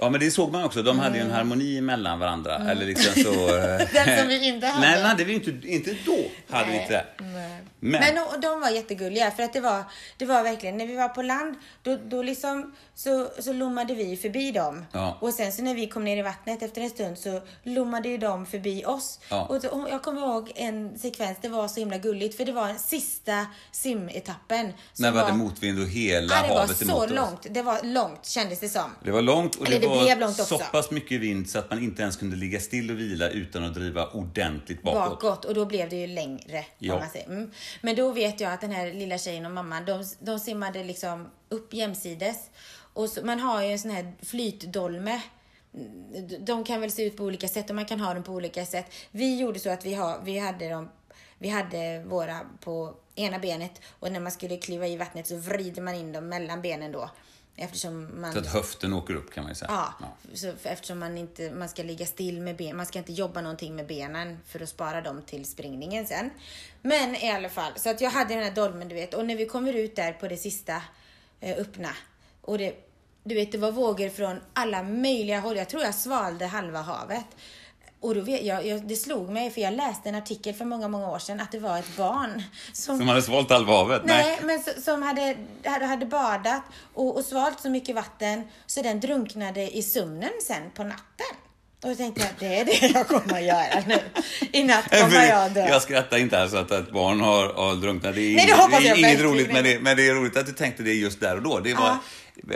[0.00, 0.82] Ja, men det såg man också.
[0.82, 2.56] De hade ju en harmoni mellan varandra.
[2.70, 3.30] Eller liksom så...
[3.56, 4.06] eh, Mm.
[4.06, 4.86] Den som vi inte hade.
[4.86, 6.16] Nej, den hade vi inte, inte då.
[6.56, 7.06] Hade vi inte det.
[7.18, 7.60] Nej.
[7.82, 9.82] Men, Men och, de var jättegulliga för att det var,
[10.16, 14.16] det var verkligen, när vi var på land då, då liksom så, så lommade vi
[14.16, 14.86] förbi dem.
[14.92, 15.18] Ja.
[15.20, 18.18] Och sen så när vi kom ner i vattnet efter en stund så lommade ju
[18.18, 19.20] de förbi oss.
[19.28, 19.42] Ja.
[19.44, 22.52] Och, så, och jag kommer ihåg en sekvens, det var så himla gulligt för det
[22.52, 24.72] var sista simetappen.
[24.98, 27.10] när vi hade motvind och hela Ja, det var havet så emot oss.
[27.10, 27.46] långt.
[27.50, 28.90] Det var långt kändes det som.
[29.04, 30.58] Det var långt och det, Eller det var långt också.
[30.58, 33.64] så pass mycket vind så att man inte ens kunde ligga still och vila utan
[33.64, 35.20] att driva ordentligt bakåt.
[35.20, 36.64] bakåt och då blev det ju längre.
[36.78, 37.02] Ja.
[37.26, 37.50] Mm.
[37.80, 41.28] Men då vet jag att den här lilla tjejen och mamman, de, de simmade liksom
[41.48, 42.50] upp jämsides.
[42.92, 45.20] Och så, man har ju en sån här flytdolme.
[46.40, 48.66] De kan väl se ut på olika sätt och man kan ha dem på olika
[48.66, 48.86] sätt.
[49.10, 50.88] Vi gjorde så att vi, har, vi hade dem
[51.42, 55.82] vi hade våra på ena benet och när man skulle kliva i vattnet så vrider
[55.82, 57.10] man in dem mellan benen då.
[57.56, 58.32] Eftersom man...
[58.32, 59.70] Så att höften åker upp kan man ju säga.
[59.70, 63.12] Ja, Så för, eftersom man inte man ska ligga still med ben, man ska inte
[63.12, 66.30] jobba någonting med benen för att spara dem till springningen sen.
[66.82, 69.36] Men i alla fall, så att jag hade den här dolmen du vet och när
[69.36, 70.82] vi kommer ut där på det sista
[71.40, 71.90] eh, öppna
[72.40, 72.74] och det,
[73.24, 75.56] du vet det var vågor från alla möjliga håll.
[75.56, 77.26] Jag tror jag svalde halva havet.
[78.02, 80.88] Och då vet jag, jag, det slog mig för jag läste en artikel för många,
[80.88, 84.02] många år sedan att det var ett barn som Som hade svalt halva havet?
[84.04, 86.62] Nej, men så, som hade, hade, hade badat
[86.94, 91.36] och, och svalt så mycket vatten så den drunknade i sömnen sen på natten.
[91.82, 93.98] Och då tänkte jag, det är det jag kommer att göra nu.
[94.52, 95.68] I natt kommer jag dö.
[95.68, 98.14] Jag skrattar inte alls att ett barn har, har drunknat.
[98.14, 100.46] Det är, Nej, det hoppas jag inget roligt, men det, men det är roligt att
[100.46, 101.58] du tänkte det just där och då.
[101.58, 101.96] Det var,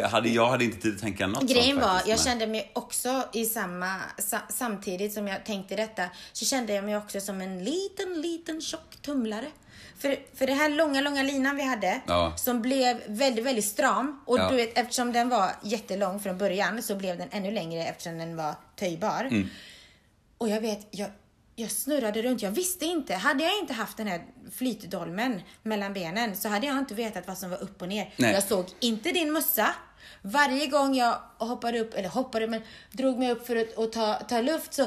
[0.02, 2.70] hade, jag hade inte tid att tänka något Grejen sånt var, jag men- kände mig
[2.72, 7.40] också i samma, sa, samtidigt som jag tänkte detta, så kände jag mig också som
[7.40, 9.46] en liten, liten tjock tumlare.
[9.98, 12.32] För, för den här långa, långa linan vi hade, Ja.
[12.36, 14.20] som blev väldigt, väldigt stram.
[14.26, 14.50] Och Ja.
[14.50, 18.36] du vet, eftersom den var jättelång från början så blev den ännu längre eftersom den
[18.36, 19.28] var töjbar.
[19.30, 19.48] Mm.
[20.38, 21.10] Och jag vet, jag,
[21.56, 22.42] jag snurrade runt.
[22.42, 23.14] Jag visste inte.
[23.14, 27.38] Hade jag inte haft den här flytdolmen mellan benen så hade jag inte vetat vad
[27.38, 28.14] som var upp och ner.
[28.16, 28.32] Nej.
[28.32, 29.74] Jag såg inte din mössa.
[30.22, 32.60] Varje gång jag hoppade upp, eller hoppade, men
[32.92, 34.86] drog mig upp för att, att ta, ta luft så,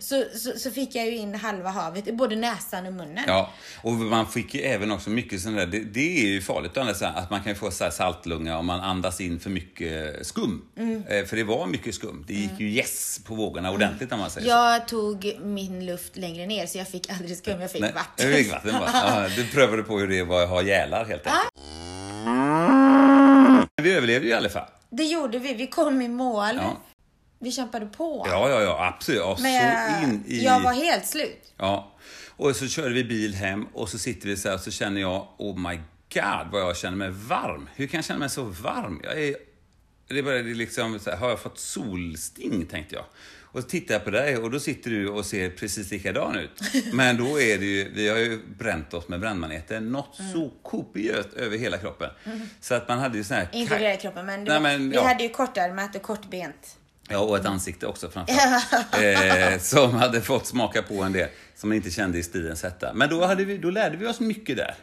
[0.00, 3.24] så, så, så fick jag ju in halva havet i både näsan och munnen.
[3.26, 3.50] Ja,
[3.82, 7.30] och man fick ju även också mycket sån där, det, det är ju farligt att
[7.30, 10.64] man kan få så saltlunga om man andas in för mycket skum.
[10.76, 11.04] Mm.
[11.08, 12.24] Eh, för det var mycket skum.
[12.28, 14.50] Det gick ju yes på vågorna ordentligt om man säger så.
[14.50, 18.30] Jag tog min luft längre ner så jag fick aldrig skum, jag fick Nej, vatten.
[18.30, 18.90] Jag fick vatten bara.
[18.92, 22.03] Ja, du prövade på hur det var att ha gälar helt enkelt.
[23.76, 24.68] Men vi överlevde ju i alla fall.
[24.90, 26.56] Det gjorde vi, vi kom i mål.
[26.56, 26.82] Ja,
[27.38, 28.26] Vi kämpade på.
[28.28, 29.20] ja, ja, ja absolut.
[29.20, 30.44] Ja, Men jag, så in i...
[30.44, 31.52] jag var helt slut.
[31.56, 31.92] Ja.
[32.36, 35.00] Och så körde vi bil hem och så sitter vi så här och så känner
[35.00, 35.76] jag, oh my
[36.14, 37.68] god vad jag känner mig varm.
[37.74, 39.00] Hur kan jag känna mig så varm?
[39.04, 39.36] Jag är,
[40.08, 43.04] det började liksom, så här, har jag fått solsting tänkte jag.
[43.54, 46.50] Och så tittar jag på dig och då sitter du och ser precis likadan ut.
[46.92, 50.32] Men då är det ju, vi har ju bränt oss med brännmaneter, något Mm.
[50.32, 52.10] så kopiöst över hela kroppen.
[52.60, 53.48] Så att man hade ju sån här...
[53.52, 55.06] Inte hela kroppen, men, Nej, men, vi ja.
[55.06, 56.76] hade ju kortärmat och kortbent.
[57.08, 59.52] Ja, och ett ansikte också framförallt.
[59.54, 62.92] eh, som hade fått smaka på en del som man inte kände i stridens hetta.
[62.94, 64.74] Men då, hade vi, då lärde vi oss mycket där.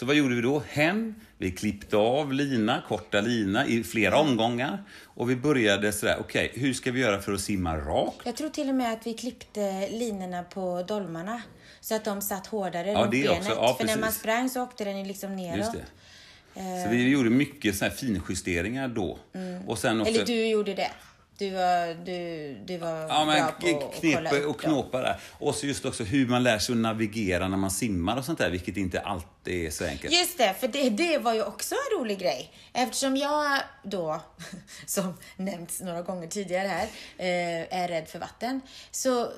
[0.00, 0.62] Så vad gjorde vi då?
[0.68, 4.84] Hem, vi klippte av lina, korta lina i flera omgångar.
[5.04, 8.16] Och vi började sådär, okej, hur ska vi göra för att simma rakt?
[8.24, 11.42] Jag tror till och med att vi klippte linorna på dolmarna.
[11.80, 13.30] Så att de satt hårdare Ja, runt benet.
[13.30, 13.50] också.
[13.50, 15.56] Ja, För när man sprang så åkte den ju liksom neråt.
[15.56, 16.84] Just det.
[16.84, 19.18] Så vi gjorde mycket såna här finjusteringar då.
[19.66, 20.14] Och sen också...
[20.14, 20.90] Eller du gjorde det.
[21.40, 25.20] Du var, du, du var Ja, men bra på att kolla upp och knåpa där.
[25.38, 28.38] Och så just också hur man lär sig att navigera när man simmar och sånt
[28.38, 30.14] där, vilket inte alltid är så enkelt.
[30.14, 32.52] Just det, för det, det var ju också en rolig grej.
[32.72, 34.20] Eftersom jag då,
[34.86, 38.60] som nämnts några gånger tidigare här, eh, är rädd för vatten.
[38.90, 39.32] Så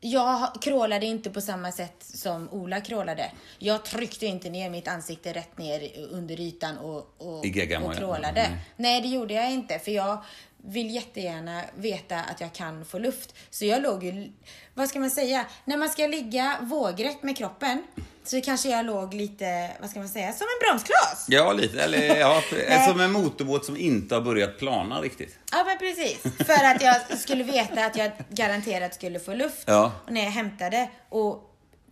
[0.00, 3.32] jag crawlade inte på samma sätt som Ola crawlade.
[3.58, 7.92] Jag tryckte inte ner mitt ansikte rätt ner under ytan och, och, och ja.
[7.92, 8.40] crawlade.
[8.40, 8.58] Mm.
[8.76, 9.78] Nej, det gjorde jag inte.
[9.78, 10.24] För jag
[10.64, 13.34] vill jättegärna veta att jag kan få luft.
[13.50, 14.32] Så jag låg ju,
[14.74, 17.82] vad ska man säga, när man ska ligga vågrätt med kroppen
[18.24, 21.26] så kanske jag låg lite, vad ska man säga, som en bromskloss.
[21.28, 21.82] Ja, lite.
[21.82, 22.42] Eller ja,
[22.88, 25.38] som en motorbåt som inte har börjat plana riktigt.
[25.52, 26.22] Ja, men precis.
[26.46, 29.92] För att jag skulle veta att jag garanterat skulle få luft Ja.
[30.06, 30.88] och när jag hämtade.
[31.08, 31.49] Och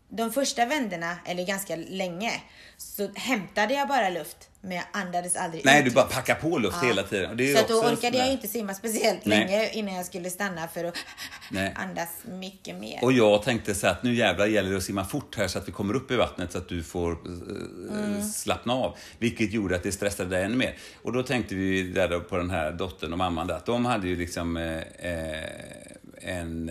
[0.09, 2.33] de första vändorna, eller ganska länge,
[2.77, 4.37] så hämtade jag bara luft.
[4.61, 5.85] Men jag andades aldrig Nej, ut.
[5.85, 7.37] du bara packar på luft hela tiden.
[7.37, 9.39] Det är Så att då orkade jag inte simma speciellt Nej.
[9.39, 10.95] länge innan jag skulle stanna för att
[11.51, 11.73] Nej.
[11.77, 12.99] andas mycket mer.
[13.05, 15.69] Och jag tänkte så att nu jävlar gäller det att simma fort här så att
[15.69, 17.19] vi kommer upp i vattnet så att du får eh,
[18.05, 18.23] Mm.
[18.23, 18.97] slappna av.
[19.19, 20.77] Vilket gjorde att det stressade dig ännu mer.
[21.03, 24.09] Och då tänkte vi där på den här dottern och mamman där, att de hade
[24.09, 24.83] ju liksom eh,
[26.23, 26.71] en,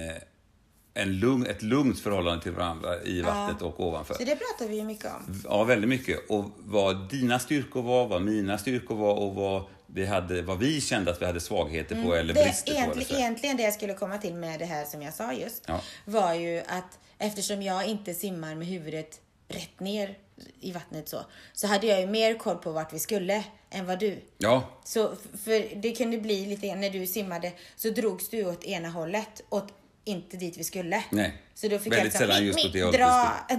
[0.97, 4.13] en lugn, ett lugnt förhållande till varandra i vattnet och ovanför.
[4.13, 5.41] Så det pratar vi ju mycket om.
[5.43, 6.29] Ja, väldigt mycket.
[6.29, 10.81] Och vad dina styrkor var, vad mina styrkor var och vad vi, hade, vad vi
[10.81, 12.35] kände att vi hade svagheter på eller Mm.
[12.35, 12.77] Det, brister på.
[12.77, 15.63] Eller egentligen, egentligen det jag skulle komma till med det här som jag sa just,
[15.67, 15.81] Ja.
[16.05, 20.17] var ju att eftersom jag inte simmar med huvudet rätt ner
[20.59, 21.17] i vattnet så,
[21.53, 24.19] så hade jag ju mer koll på vart vi skulle än vad du.
[24.37, 25.11] Ja, Så
[25.45, 29.73] för det kunde bli lite när du simmade så drogs du åt ena hållet, åt
[30.07, 31.03] inte dit vi skulle.
[31.11, 31.41] Nej.
[31.53, 32.99] Så då fick Väldigt jag liksom, just mi- åt det hållet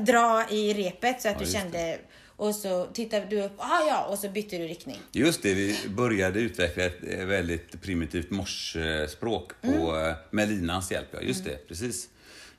[0.06, 1.60] dra, dra i repet så att du just det.
[1.60, 1.98] kände
[2.36, 4.96] och så tittade du upp, ah, ja, och så bytte du riktning.
[5.12, 10.06] Just det, vi började utveckla ett eh, väldigt primitivt morsspråk på, Mm.
[10.10, 11.08] eh, med linans hjälp.
[11.12, 12.08] Ja, just det, precis.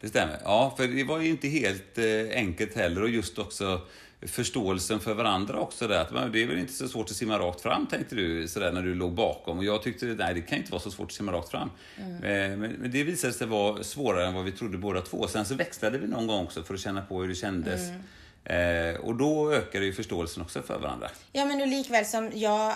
[0.02, 0.39] Det stämmer.
[0.43, 2.06] Ja, för det var ju inte helt eh,
[2.38, 3.82] enkelt heller och just också
[4.22, 6.02] förståelsen för varandra också där.
[6.02, 8.82] Att, det är väl inte så svårt att simma rakt fram tänkte du sådär när
[8.82, 9.58] du låg bakom.
[9.58, 11.72] Och jag tyckte nej det kan inte vara så svårt att simma rakt fram.
[11.98, 12.24] Mm.
[12.24, 15.28] Eh, Men, men det visade sig vara svårare än vad vi trodde båda två.
[15.28, 17.82] Sen så växlade vi någon gång också för att känna på hur det kändes.
[17.90, 18.02] Mm.
[18.44, 21.10] Eh, och då ökade ju förståelsen också för varandra.
[21.32, 22.74] Ja men och likväl som jag,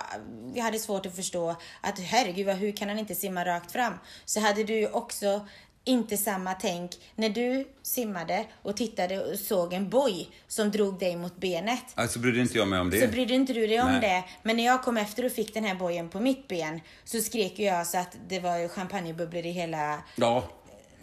[0.54, 3.94] jag hade svårt att förstå att herregud hur kan han inte simma rakt fram?
[4.26, 5.48] Så hade du ju också
[5.86, 11.16] inte samma tänk när du simmade och tittade och såg en boj som drog dig
[11.16, 11.84] mot benet.
[11.96, 13.02] Alltså brydde inte jag mig om det.
[13.02, 14.02] Så brydde inte du dig om Nej.
[14.02, 14.24] det.
[14.44, 17.60] Men när jag kom efter och fick den här bojen på mitt ben så skrek
[17.60, 20.44] jag så att det var champagnebubblor i hela Ja,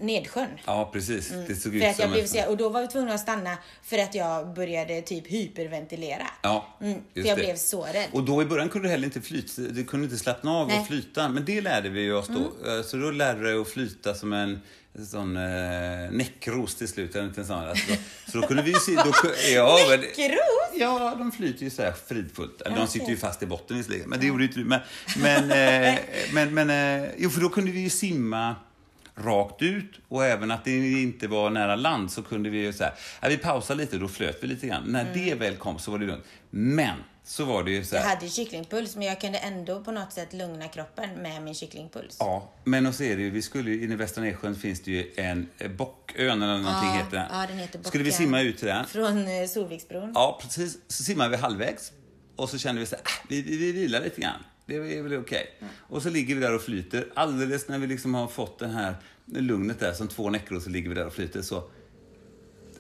[0.01, 0.49] nedsjön.
[0.67, 1.29] ja precis.
[1.49, 1.81] Det såg Mm.
[1.81, 3.99] För ut att jag som blev så, och då var vi tvungna att stanna för
[3.99, 6.27] att jag började typ hyperventilera.
[6.43, 7.43] Ja, Mm, för jag det.
[7.45, 8.09] blev så rädd.
[8.13, 10.75] Och då i början kunde du heller inte flyta, du kunde inte slappna av Nej.
[10.77, 10.83] Mm.
[10.83, 11.29] och flyta.
[11.29, 12.71] Men det lärde vi oss då.
[12.71, 14.61] Eh, Så då lärde du dig att flyta som en
[15.11, 17.15] sån eh, näckros till slut.
[17.17, 17.57] eller inte en sån.
[17.69, 17.93] Alltså,
[18.33, 18.95] så då kunde vi se...
[18.95, 19.13] Då,
[19.55, 20.05] ja, men-?
[20.75, 22.61] Ja, de flyter ju så här fridfullt.
[22.61, 24.65] Eller De sitter ju fast i botten visserligen, men det gjorde ju inte du.
[24.65, 24.81] Men,
[25.17, 25.51] men,
[25.95, 25.99] eh,
[26.33, 28.57] men, men eh, jo, för då kunde vi ju simma
[29.25, 32.85] rakt ut och även att det inte var nära land så kunde vi ju så
[32.85, 34.83] här, ja, vi pausade lite då flöt vi lite grann.
[34.87, 36.25] När det väl kom så var det lugnt.
[36.51, 39.85] Men så var det ju så Jag här, hade ju kycklingpuls men jag kunde ändå
[39.85, 42.17] på något sätt lugna kroppen med min kycklingpuls.
[42.21, 44.81] Ja, men och så är det ju, vi skulle ju, inne i Västra Nedsjön finns
[44.83, 47.27] det ju en eh, Bockön eller någonting Ja, heter den.
[47.33, 48.25] ja, den heter Skulle vi Bockön.
[48.25, 48.87] simma ut till den?
[48.87, 50.13] Från eh, Solviksbron.
[50.15, 50.79] Ja, precis.
[50.89, 51.93] Så simmade vi halvvägs
[52.37, 54.45] och så kände vi så här, ah, vi, vi, vi vilar lite grann.
[54.71, 55.47] Det är väl okej.
[55.79, 57.07] Och så ligger vi där och flyter.
[57.15, 60.89] Alldeles när vi liksom har fått det här lugnet där, som två näckor, så ligger
[60.89, 61.43] vi där och flyter.
[61.43, 61.65] Så,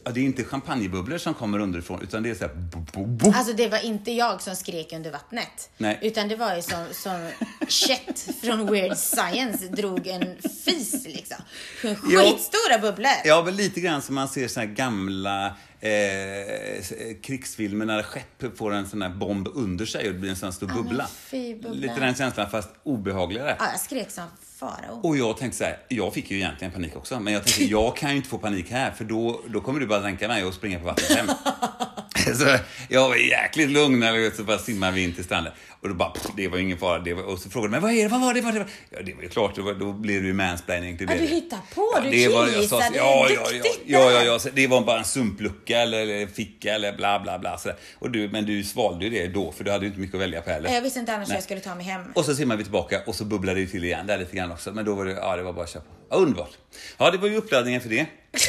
[0.04, 2.54] ja, det är inte champagnebubblor som kommer underifrån, utan det är så här...
[2.54, 3.32] Bo, bo, bo.
[3.32, 5.70] Alltså det var inte jag som skrek under vattnet.
[5.78, 5.98] Nej.
[6.02, 7.30] Utan det var ju som, som
[7.68, 11.36] Chet från Weird Science drog en fis liksom.
[11.82, 13.12] Skitstora bubblor.
[13.24, 18.72] Ja, men lite grann som man ser så här gamla eh, krigsfilmer när skepp får
[18.72, 21.06] en sån här bomb under sig och det blir en sån här stor men bubbla.
[21.06, 21.70] fy, bubbla.
[21.70, 23.56] Lite den känslan, fast obehagligare.
[23.58, 24.24] Ja, jag skrek som
[24.58, 25.00] farao.
[25.02, 27.96] Och jag tänkte så här, jag fick ju egentligen panik också, men jag tänkte jag
[27.96, 30.54] kan ju inte få panik här för då, då kommer du bara dränka mig och
[30.54, 31.26] springa på vattnet hem.
[32.38, 32.56] så
[32.88, 35.52] jag var jäkligt lugn när vi så bara simmade vi in till stranden.
[35.82, 36.98] Och då bara, pff, det var ingen fara.
[36.98, 38.66] Det var, och så frågade de, vad är det, vad var det, vad var det?
[38.90, 41.20] Ja, det var ju klart, det var, då blev det ju mansplaining till Ja, det.
[41.20, 44.38] du hittar på, du det var, jag sa, killgissade ja, ja, ja, ja, ja, ja,
[44.38, 47.58] så det var bara en sumplucka eller, eller ficka eller bla bla bla.
[47.58, 47.76] Så där.
[47.98, 50.20] Och du, men du svalde ju det då, för du hade ju inte mycket att
[50.20, 50.74] välja på heller.
[50.74, 51.36] Jag visste inte annars hur Nej.
[51.36, 52.02] jag skulle ta mig hem.
[52.14, 54.52] Och så simmar vi tillbaka och så bubblar det ju till igen där lite grann
[54.52, 54.72] också.
[54.72, 55.86] Men då var det, ja det var bara att köpa.
[56.10, 56.50] Ja, underbart.
[56.98, 58.06] Ja, det var ju uppladdningen för det.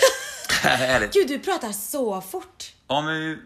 [1.14, 2.74] Gud, du pratar så fort.
[2.88, 3.40] Ja, men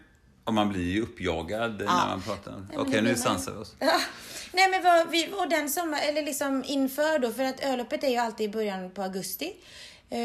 [0.46, 2.66] Om man blir ju uppjagad när man pratar.
[2.76, 3.74] Okej, det nu sansar vi oss.
[3.78, 4.00] Ja.
[4.52, 8.08] Nej men vad, vi, och den sommar, eller liksom inför då, för att ölloppet är
[8.08, 9.52] ju alltid i början på augusti.
[10.10, 10.18] Eh,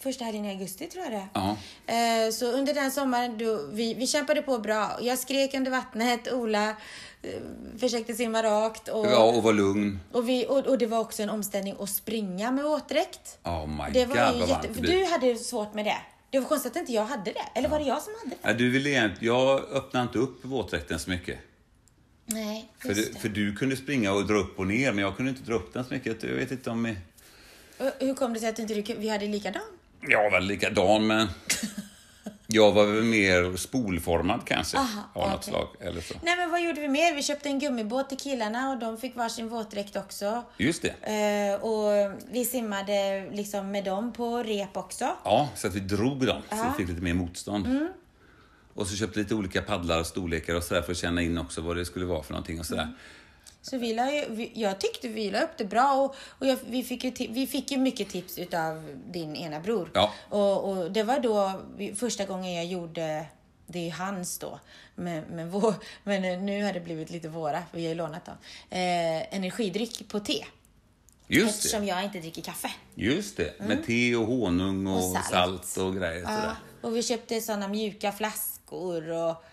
[0.00, 1.26] första helgen i augusti tror jag det.
[1.34, 1.56] Ja.
[1.94, 4.98] Eh, så under den sommaren, då, vi, vi kämpade på bra.
[5.00, 6.68] Jag skrek under vattnet, Ola
[7.22, 7.30] eh,
[7.78, 8.88] försökte simma rakt.
[8.88, 10.00] Och, Ja, och var lugn.
[10.12, 13.38] och, vi, och, och det var också en omställning att springa med våtdräkt.
[13.44, 14.98] Oh my Det god var ju vad varmt jätte, för blir.
[14.98, 15.96] du hade svårt med det.
[16.34, 17.58] Det var konstigt att inte jag hade det.
[17.58, 18.48] Eller var det jag som hade det?
[18.48, 21.38] Ja, du ville egentligen, jag öppnade inte upp våtdräkten så mycket.
[22.26, 23.20] Nej, För det.
[23.20, 25.72] för du kunde springa och dra upp och ner, men jag kunde inte dra upp
[25.72, 26.22] den så mycket.
[26.22, 26.96] Jag vet inte om...
[28.00, 29.62] Hur kom det sig att inte du, vi hade likadan?
[30.00, 31.28] Jag var likadan, men...
[32.54, 35.52] Jag var väl mer spolformad kanske, Aha, av något okej.
[35.52, 35.68] slag.
[35.80, 36.14] Eller så.
[36.22, 37.14] Nej men vad gjorde vi mer?
[37.14, 40.42] Vi köpte en gummibåt till killarna och de fick varsin våtdräkt också.
[40.56, 40.88] Just det.
[41.54, 45.10] Eh, och vi simmade liksom med dem på rep också.
[45.24, 46.72] Ja, så att vi drog dem, så Ja.
[46.76, 47.66] vi fick lite mer motstånd.
[47.66, 47.88] Mm.
[48.74, 51.60] Och så köpte lite olika paddlar och storlekar och sådär för att känna in också
[51.60, 52.82] vad det skulle vara för någonting och sådär.
[52.82, 52.94] Mm.
[53.64, 56.58] Så vi la ju, vi, jag tyckte vi la upp det bra och, och jag,
[56.66, 59.90] vi, fick ju, vi fick ju mycket tips utav din ena bror.
[59.94, 60.12] Ja.
[60.28, 61.62] Och, och det var då
[61.96, 63.26] första gången jag gjorde,
[63.66, 64.60] det är hans då,
[64.94, 65.74] men, men, vår,
[66.04, 68.34] men nu har det blivit lite våra, för vi har ju lånat dem.
[68.70, 70.44] Eh, energidryck på te.
[71.28, 71.86] Just eftersom det.
[71.86, 72.70] jag inte dricker kaffe.
[72.94, 73.60] Just det.
[73.60, 75.64] Med te och honung och, Och salt.
[75.64, 75.86] salt.
[75.86, 76.22] och grejer.
[76.22, 76.56] Ja, Sådär.
[76.80, 79.44] och vi köpte såna mjuka flaskor och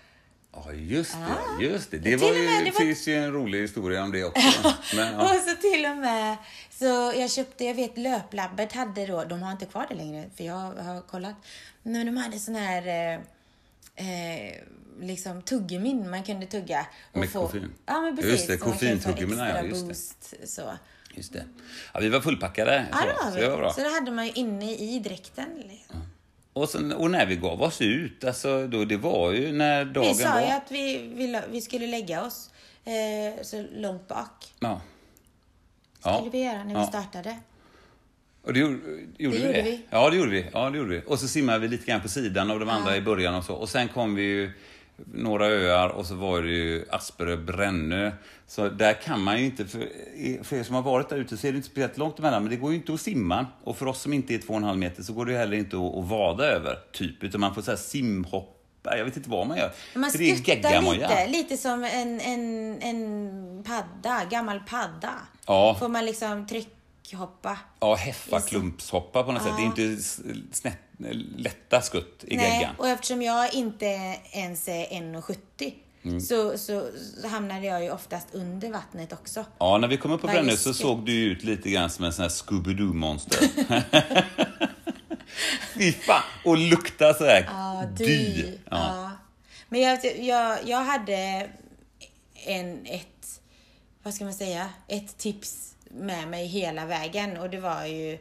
[0.54, 1.16] Ja, just
[1.60, 1.66] det.
[1.66, 1.98] Just det.
[1.98, 4.74] Det, var ju, med, det var- finns ju en rolig historia om det också.
[4.96, 5.22] Men, ja.
[5.36, 6.38] Och så till och med,
[6.72, 6.86] så
[7.16, 10.54] jag köpte, jag vet Löplabbet hade då, de har inte kvar det längre för jag
[10.74, 11.36] har kollat.
[11.84, 13.14] Men de hade sån här, eh,
[13.96, 14.54] eh,
[15.02, 16.86] liksom tuggummin man kunde tugga.
[17.12, 17.72] och Med koffein.
[17.86, 18.32] Ja men precis.
[18.32, 19.88] Just det, få koffeintuggummin, ja, just det.
[19.88, 20.72] boost, Så.
[21.16, 21.44] Just det.
[21.94, 22.86] Ja, vi var fullpackade.
[22.92, 23.62] Ja det så, var så det var vi.
[23.62, 23.74] bra.
[23.74, 25.64] Så det hade man ju inne i dräkten.
[26.54, 30.08] Och, sen, och när vi gav oss ut, alltså, då, det var ju när dagen
[30.08, 30.42] Vi sa var.
[30.42, 32.50] ju att vi, vi, vi skulle lägga oss
[32.86, 34.54] eh, så långt bak.
[34.60, 34.82] Ja.
[36.00, 36.88] Skulle vi göra när vi Ja.
[36.88, 37.38] startade.
[38.44, 38.74] Och det gjorde,
[39.18, 39.62] gjorde Det vi gjorde det?
[39.62, 39.82] vi.
[39.90, 40.46] Ja, det gjorde vi.
[40.54, 41.02] Ja, det gjorde vi.
[41.08, 42.98] Och så simmade vi lite grann på sidan av de andra Ja.
[42.98, 43.54] i början och så.
[43.56, 44.52] Och sen kom vi ju
[45.14, 48.12] några öar och så var det ju Asperö, Brännö.
[48.48, 49.80] Så där kan man ju inte, för,
[50.44, 52.50] för er som har varit där ute så är det inte speciellt långt emellan, men
[52.50, 53.46] det går ju inte att simma.
[53.64, 55.96] Och för oss som inte är 2,5 meter så går det ju heller inte att,
[55.96, 57.24] att vada över, typ.
[57.24, 59.72] Utan man får så här simhoppa, jag vet inte vad man gör.
[59.96, 65.14] Man För det är skuttar lite, lite som en, en, en padda, gammal padda.
[65.48, 65.76] Ja.
[65.80, 66.48] Får man liksom
[67.10, 67.58] tryckhoppa.
[67.80, 69.54] Ja, heffaklumpshoppa på något sätt.
[69.58, 70.04] Det är inte
[70.52, 70.78] snett,
[71.38, 72.76] lätta skutt i Nej, geggan.
[72.78, 73.86] och eftersom jag inte
[74.32, 76.22] ens är 1,70 Mm.
[76.22, 76.90] så, så,
[77.22, 79.46] så hamnade jag ju oftast under vattnet också.
[79.58, 82.14] Ja, när vi kom upp på Brännö så såg du ut lite grann som en
[82.14, 83.48] sån här Scooby-Doo-monster.
[85.74, 86.22] Fy fan!
[86.46, 88.44] Och lukta så här Ja, dy.
[88.44, 88.56] Ja.
[88.70, 89.12] Ja.
[89.70, 91.50] Men jag, jag, jag hade
[92.46, 93.42] en, ett,
[94.04, 98.18] vad ska man säga, ett tips med mig hela vägen och det var ju,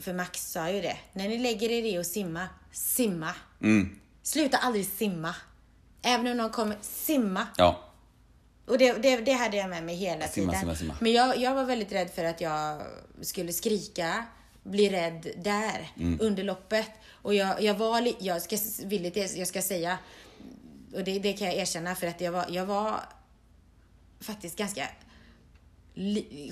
[0.00, 3.34] för Max sa ju det, när ni lägger er i och simma, simma.
[3.62, 3.98] Mm.
[4.22, 5.34] Sluta aldrig simma.
[6.02, 7.46] Även om någon kommer, simma.
[7.56, 7.82] ja.
[8.66, 10.60] Och det, det, det hade jag med mig hela Simma, tiden.
[10.60, 10.96] simma, simma.
[11.00, 12.82] Men jag, jag var väldigt rädd för att jag
[13.20, 14.24] skulle skrika,
[14.62, 16.18] bli rädd där Mm.
[16.20, 16.90] under loppet.
[17.22, 19.98] Och jag, jag var jag ska villigt jag ska säga,
[20.94, 23.00] och det, det kan jag erkänna för att jag var, jag var
[24.20, 24.88] faktiskt ganska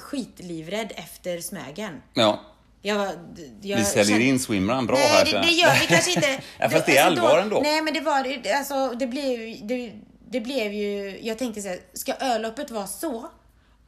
[0.01, 2.03] skitlivrädd efter Smögen.
[2.15, 2.41] ja.
[2.87, 3.09] Jag
[3.63, 5.25] jag Vi säljer kände- in swimrun bra Nej, här.
[5.25, 6.29] det, så- det gör vi kanske inte.
[6.59, 7.61] ja, fast det är alltså, allvar ändå.
[7.61, 9.93] Nej, men det var det- alltså, det blev, det,
[10.31, 13.31] det blev ju, jag tänkte så här, ska ölloppet vara så?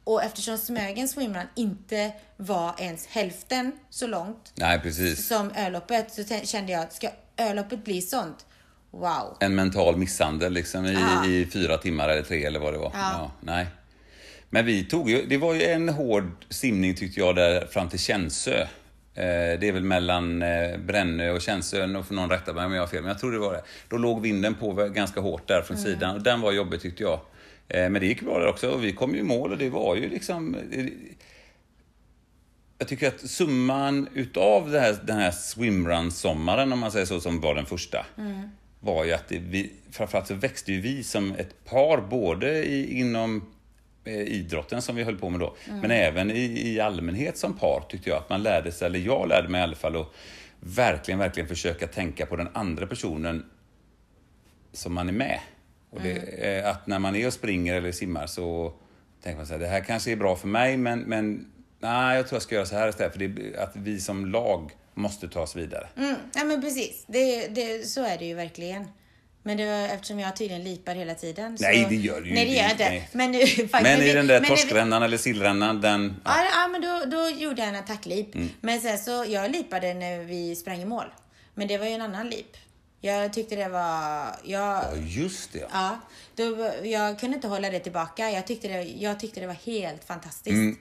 [0.03, 5.27] Och eftersom Smögens swimrun inte var ens hälften så långt Nej, precis.
[5.27, 8.45] som ölloppet så kände jag, ska ölloppet bli sånt?
[8.91, 9.37] Wow.
[9.39, 11.25] En mental misshandel liksom i, Ja.
[11.25, 12.91] i fyra timmar eller tre eller vad det var.
[12.93, 13.31] Ja.
[13.41, 13.67] nej.
[14.49, 17.99] Men vi tog ju, det var ju en hård simning tyckte jag där fram till
[17.99, 18.61] Känsö.
[19.13, 22.73] Eh, Det är väl mellan eh, Brännö och Känsö, och för någon rätta mig om
[22.73, 23.61] jag har fel, men jag tror det var det.
[23.89, 27.19] Då låg vinden på ganska hårt där från sidan och den var jobbig tyckte jag.
[27.67, 29.69] Eh, Men det gick bra där också och vi kom ju i mål och det
[29.69, 30.55] var ju liksom...
[32.79, 37.41] Jag tycker att summan utav det här, den här swimrun-sommaren, om man säger så, som
[37.41, 38.05] var den första,
[38.79, 42.99] var ju att det, vi, framförallt så växte ju vi som ett par, både i,
[42.99, 43.45] inom
[44.07, 48.09] idrotten som vi höll på med då, men även i, i allmänhet som par tyckte
[48.09, 50.07] jag att man lärde sig, eller jag lärde mig i alla fall, att
[50.59, 53.45] verkligen, verkligen försöka tänka på den andra personen
[54.73, 55.39] som man är med.
[55.89, 58.73] Och det, är att när man är och springer eller simmar så
[59.23, 62.27] tänker man så här, det här kanske är bra för mig, men, men nej, jag
[62.27, 63.13] tror jag ska göra så här istället.
[63.13, 65.87] För det, att vi som lag måste ta oss vidare.
[65.97, 68.87] Mm, ja men precis, det, det, så är det ju verkligen.
[69.47, 71.57] Men det var eftersom jag tydligen lipar hela tiden.
[71.57, 71.63] Så...
[71.63, 72.89] Nej, det gör du ju Nej, det gör jag inte.
[72.89, 73.09] Nej.
[73.11, 76.21] Men, nu, faktiskt, Men i den där torskrännan eller sillrännan, den...
[76.25, 76.31] Ja.
[76.37, 78.35] Ja, ja men då, då gjorde jag en attacklip.
[78.35, 78.49] Mm.
[78.61, 81.05] Men sen så, jag lipade när vi sprang i mål.
[81.55, 82.57] Men det var ju en annan lip.
[83.01, 84.25] Jag tyckte det var...
[84.43, 85.67] Jag, ja, just det.
[85.71, 85.99] ja,
[86.35, 88.29] då, jag kunde inte hålla det tillbaka.
[88.29, 90.53] Jag tyckte det, jag tyckte det var helt fantastiskt.
[90.53, 90.77] Mm.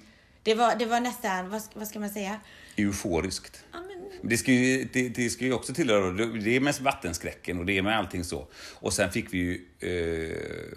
[0.46, 2.40] Det, var, det var nästan, vad, ska- vad ska man säga?
[2.76, 3.64] Euforiskt.
[3.72, 7.58] Ja, men, Det ska, ju, det, det ska ju också tillhöra, det är med vattenskräcken
[7.58, 8.46] och det är med allting så.
[8.74, 10.36] Och sen fick vi ju eh,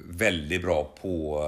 [0.10, 1.44] väldigt bra på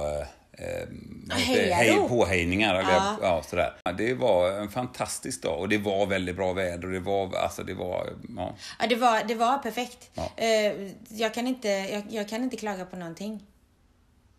[0.52, 0.88] eh?
[1.36, 2.08] Hejarop.
[2.08, 2.74] påhejningar.
[2.74, 3.18] Eller, Ja.
[3.22, 3.42] ja.
[3.50, 3.74] sådär.
[3.98, 7.62] Det var en fantastisk dag och det var väldigt bra väder och det var, alltså
[7.62, 8.56] det var, ja.
[8.80, 10.10] ja, det, var, det var perfekt.
[10.14, 10.32] Ja.
[10.36, 13.42] Eh, jag, kan inte, jag, jag kan inte klaga på någonting.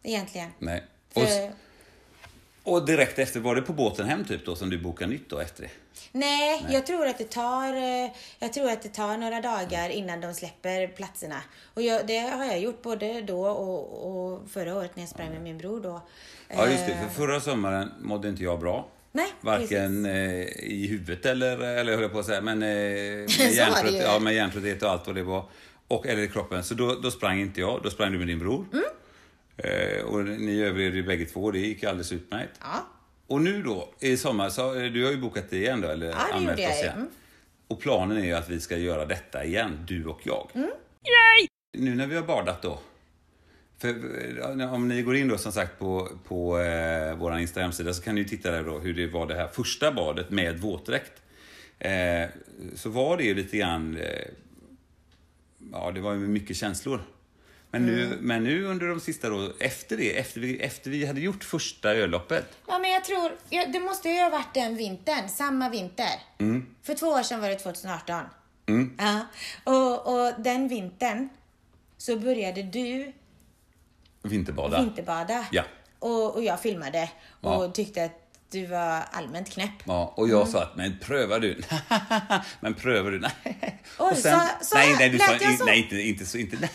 [0.04, 0.50] Egentligen.
[0.60, 0.84] Nej.
[1.14, 1.28] För, och
[2.86, 5.64] direkt efter, var det på båten hem typ då som du bokade nytt då efter
[5.64, 5.70] det?
[6.12, 10.22] Nej, jag tror att det tar eh, Jag tror att det tar några dagar innan
[10.22, 11.42] de släpper platserna.
[11.74, 15.30] Och jag, det har jag gjort både då och, och förra året när jag sprang
[15.30, 16.02] med min bror då.
[16.48, 18.88] Ja just det, Eh, för förra sommaren mådde inte jag bra.
[19.12, 20.14] Nej, Varken eh,
[20.64, 24.84] i huvudet eller, eller höll jag på att säga, men med, hjärntrött, ja, med hjärntrötthet
[24.84, 25.46] och allt vad det var.
[25.88, 26.64] Och, eller i kroppen.
[26.64, 28.66] Så då, då sprang inte jag, då sprang du med din bror.
[28.74, 28.86] Mm.
[29.58, 32.60] Eh, och ni överlevde ju bägge två, det gick alldeles utmärkt.
[32.62, 32.88] Ja.
[33.28, 36.08] Och nu då, i sommar, så, eh, du har ju bokat det igen då, eller
[36.08, 36.98] det anmält oss igen.
[36.98, 37.10] Mm.
[37.68, 40.50] Och planen är ju att vi ska göra detta igen, du och jag.
[40.54, 40.70] Mm.
[41.78, 42.80] Nu när vi har badat då.
[43.78, 43.90] För
[44.60, 48.16] eh, om ni går in då som sagt på, på eh, vår Instagram-sida så kan
[48.16, 51.22] ni ju titta där då hur det var det här första badet med våtdräkt.
[51.80, 52.30] Eh,
[52.76, 54.28] så var det ju lite grann, eh,
[55.72, 57.02] ja det var ju mycket känslor.
[57.76, 58.18] Men nu, Mm.
[58.22, 61.90] men nu under de sista då, efter det, efter vi, efter vi hade gjort första
[61.94, 62.58] ölloppet.
[62.68, 66.10] Ja, men jag tror, ja, det måste ju ha varit den vintern, samma vinter.
[66.84, 68.24] För två år sedan var det 2018.
[68.98, 69.20] Ja.
[69.64, 71.30] Och, och den vintern
[71.98, 73.14] så började du
[74.24, 74.80] Vinterbada.
[74.82, 75.46] vinterbada.
[75.52, 75.64] Ja.
[76.00, 77.10] Och, och jag filmade
[77.42, 77.72] och Ja.
[77.72, 78.20] tyckte att
[78.52, 79.72] du var allmänt knäpp.
[79.86, 81.62] Ja, och jag sa att, men prövar du?
[82.60, 83.20] men prövar du?
[83.20, 83.32] Nej.
[84.00, 86.58] Oj, och sa- sa nej, nej, du sa, nej, inte, inte så, inte,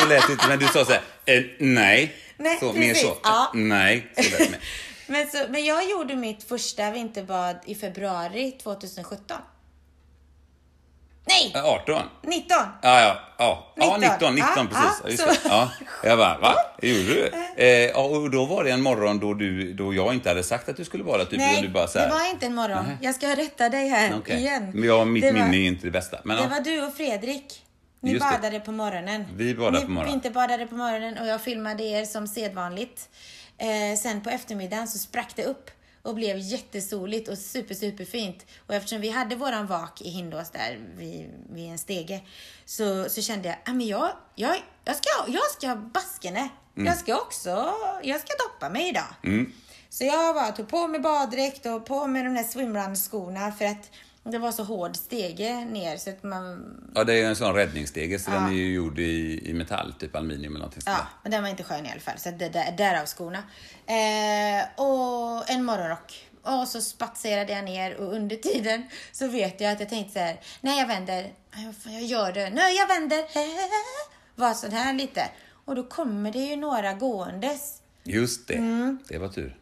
[0.00, 2.14] så lät det inte, men du sa så här, eh, nej.
[2.36, 3.50] Nej, så, mer så, ja.
[3.54, 4.60] nej, så lät det med.
[5.06, 9.36] Men, så, men jag gjorde mitt första vinterbad i februari 2017.
[11.24, 11.52] Nej!
[11.54, 12.02] Eh, 18?
[12.22, 12.56] 19!
[12.82, 14.34] Ja, ja, ja, ja 19.
[14.34, 15.20] 19, 19 Ja, precis.
[15.26, 15.70] ja, Ja.
[15.80, 16.54] Ja, jag bara, va?
[16.82, 17.32] Gjorde du?
[17.56, 20.68] Eh, ja, och då var det en morgon då, du, då jag inte hade sagt
[20.68, 22.84] att du skulle bada, typ, Nej, du bara så här, det var inte en morgon.
[23.00, 24.36] Jag ska rätta dig här okej.
[24.36, 24.70] igen.
[24.74, 26.18] Men jag, mitt det var, minne är inte det bästa.
[26.24, 26.48] Men, Det ja.
[26.48, 27.62] var du och Fredrik.
[28.00, 28.36] Ni Just det.
[28.36, 29.24] badade på morgonen.
[29.36, 30.14] Vi badade Ni på morgonen.
[30.14, 33.08] inte badade på morgonen och jag filmade er som sedvanligt.
[33.58, 35.70] Eh, sen på eftermiddagen så sprack det upp
[36.02, 38.46] och blev jättesoligt och super, superfint.
[38.66, 42.20] Och eftersom vi hade våran vak i Hindås där vid, vid en stege
[42.64, 46.48] så, så kände jag, ah, men jag, jag, jag ska, jag ska baskene.
[46.76, 46.86] Mm.
[46.86, 49.46] Jag ska också, jag ska doppa mig idag.
[49.88, 53.90] Så jag bara tog på mig baddräkt och på mig de där swimrun-skorna för att
[54.24, 58.18] det var så hård stege ner så att man ja, det är en sån räddningsstege,
[58.18, 58.34] så Ja.
[58.34, 61.42] den är ju gjord i, i metall, typ aluminium eller någonting sånt Ja, men den
[61.42, 62.18] var inte skön i alla fall.
[62.18, 63.38] Så det, där, därav skorna.
[63.86, 66.26] Eh, och en morgonrock.
[66.42, 70.18] Och så spatserade jag ner och under tiden så vet jag att jag tänkte så
[70.18, 70.40] här.
[70.60, 71.32] Nej, jag vänder.
[71.84, 72.50] Jag gör det.
[72.50, 73.24] Nej, jag vänder.
[74.34, 75.28] Var sån här lite.
[75.64, 77.76] Och då kommer det ju några gåendes.
[78.04, 78.98] Just det, Mm.
[79.08, 79.56] det var tur.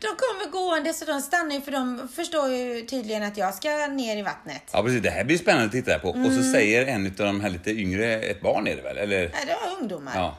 [0.00, 3.68] De kommer gående så de stannar ju för de förstår ju tydligen att jag ska
[3.86, 4.62] ner i vattnet.
[4.72, 5.02] Ja, precis.
[5.02, 6.08] Det här blir spännande att titta på.
[6.08, 6.36] Och Mm.
[6.44, 8.96] så säger en av de här lite yngre, ett barn är det väl?
[8.96, 9.18] Eller?
[9.18, 10.12] Nej, det var ungdomar.
[10.14, 10.36] Ja.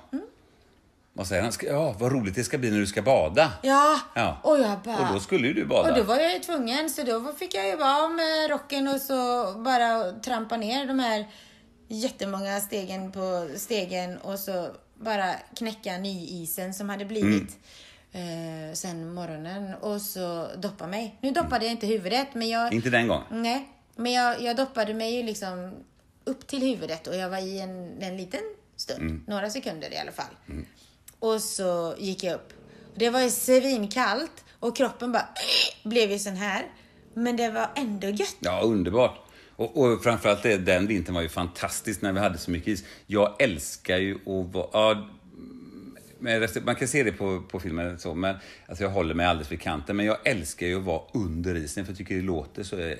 [1.13, 1.51] Vad säger han?
[1.61, 3.51] Ja, vad roligt det ska bli när du ska bada.
[3.63, 3.99] Ja.
[4.15, 4.37] Ja.
[4.43, 5.07] Och jag bara...
[5.07, 5.89] Och då skulle ju du bada.
[5.91, 9.01] Och då var jag ju tvungen, så då fick jag ju vara med rocken och
[9.01, 11.27] så bara trampa ner de här
[11.87, 17.57] jättemånga stegen på stegen och så bara knäcka nyisen som hade blivit
[18.11, 21.15] eh, sen morgonen och så doppa mig.
[21.21, 22.73] Nu doppade jag inte huvudet, men jag...
[22.73, 23.23] Inte den gången.
[23.31, 25.71] Nej, men jag, jag doppade mig ju liksom
[26.23, 28.39] upp till huvudet och jag var i en, en liten
[28.75, 29.23] stund.
[29.27, 30.35] Några sekunder i alla fall.
[31.19, 32.53] Och så gick jag upp.
[32.95, 35.27] Det var ju svinkallt och kroppen bara
[35.83, 36.65] blev ju sån här.
[37.13, 38.37] Men det var ändå gött.
[38.39, 39.25] Ja, underbart.
[39.55, 42.83] Och, och framförallt det, den vintern var ju fantastisk när vi hade så mycket is.
[43.07, 44.67] Jag älskar ju att vara...
[44.73, 45.07] Ja,
[46.63, 48.35] man kan se det på, på filmen så, men
[48.67, 49.95] alltså jag håller mig alldeles vid kanten.
[49.97, 52.95] Men jag älskar ju att vara under isen för jag tycker det låter så eh,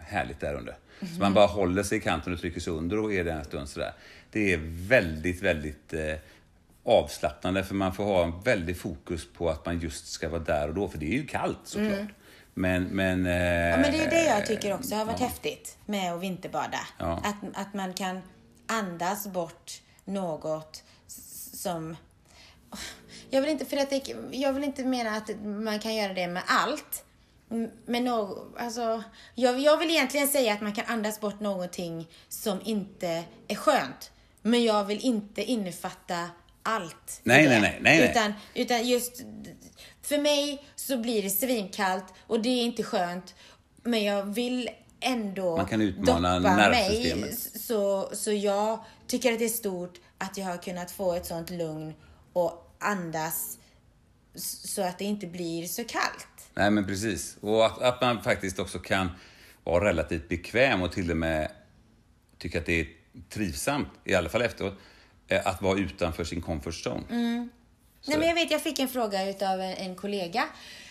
[0.00, 0.76] härligt där under.
[1.00, 3.44] Så man bara håller sig i kanten och trycker sig under och är där en
[3.44, 3.92] stund sådär.
[4.30, 6.14] Det är väldigt, väldigt eh,
[6.84, 10.68] avslappnande för man får ha en väldig fokus på att man just ska vara där
[10.68, 10.88] och då.
[10.88, 12.08] För det är ju kallt såklart.
[12.54, 13.26] Men, men...
[13.26, 13.32] Eh,
[13.70, 16.80] Ja, men det är det jag tycker också har varit häftigt med att vinterbada.
[16.98, 17.22] Ja.
[17.24, 18.20] Att, att man kan
[18.66, 19.72] andas bort
[20.04, 20.82] något
[21.54, 21.96] som...
[23.30, 26.26] Jag vill inte, för att det, jag vill inte mena att man kan göra det
[26.26, 27.04] med allt.
[27.86, 29.02] Men no, alltså,
[29.34, 34.10] jag, jag vill egentligen säga att man kan andas bort någonting som inte är skönt.
[34.42, 36.30] Men jag vill inte innefatta
[36.62, 37.20] allt.
[37.22, 38.10] Nej, nej, nej, nej.
[38.10, 39.22] Utan, utan just
[40.02, 43.34] för mig så blir det svinkallt och det är inte skönt.
[43.82, 44.70] Men jag vill
[45.00, 47.20] ändå Man kan utmana doppa nervsystemet.
[47.20, 47.36] mig.
[47.60, 51.50] Så, så jag tycker att det är stort att jag har kunnat få ett sånt
[51.50, 51.94] lugn
[52.32, 53.58] och andas
[54.34, 56.26] så att det inte blir så kallt.
[56.54, 57.36] Nej, men precis.
[57.40, 59.10] Och att, att man faktiskt också kan
[59.64, 61.52] vara relativt bekväm och till och med
[62.38, 62.86] tycka att det är
[63.28, 64.74] trivsamt, i alla fall efteråt,
[65.28, 67.02] eh, att vara utanför sin comfort zone.
[67.08, 70.44] Nej, men jag vet, jag fick en fråga utav en, en kollega.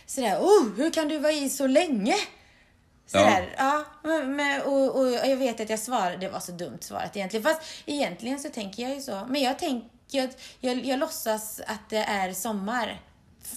[0.05, 2.15] Sådär, oh, hur kan du vara i så länge?
[3.05, 3.85] Sådär, ja.
[4.03, 7.43] men- men, och, och jag vet att jag svarade, det var så dumt svarat egentligen.
[7.43, 9.25] Fast egentligen så tänker jag ju så.
[9.29, 13.01] Men jag tänker, jag, jag, jag låtsas att det är sommar.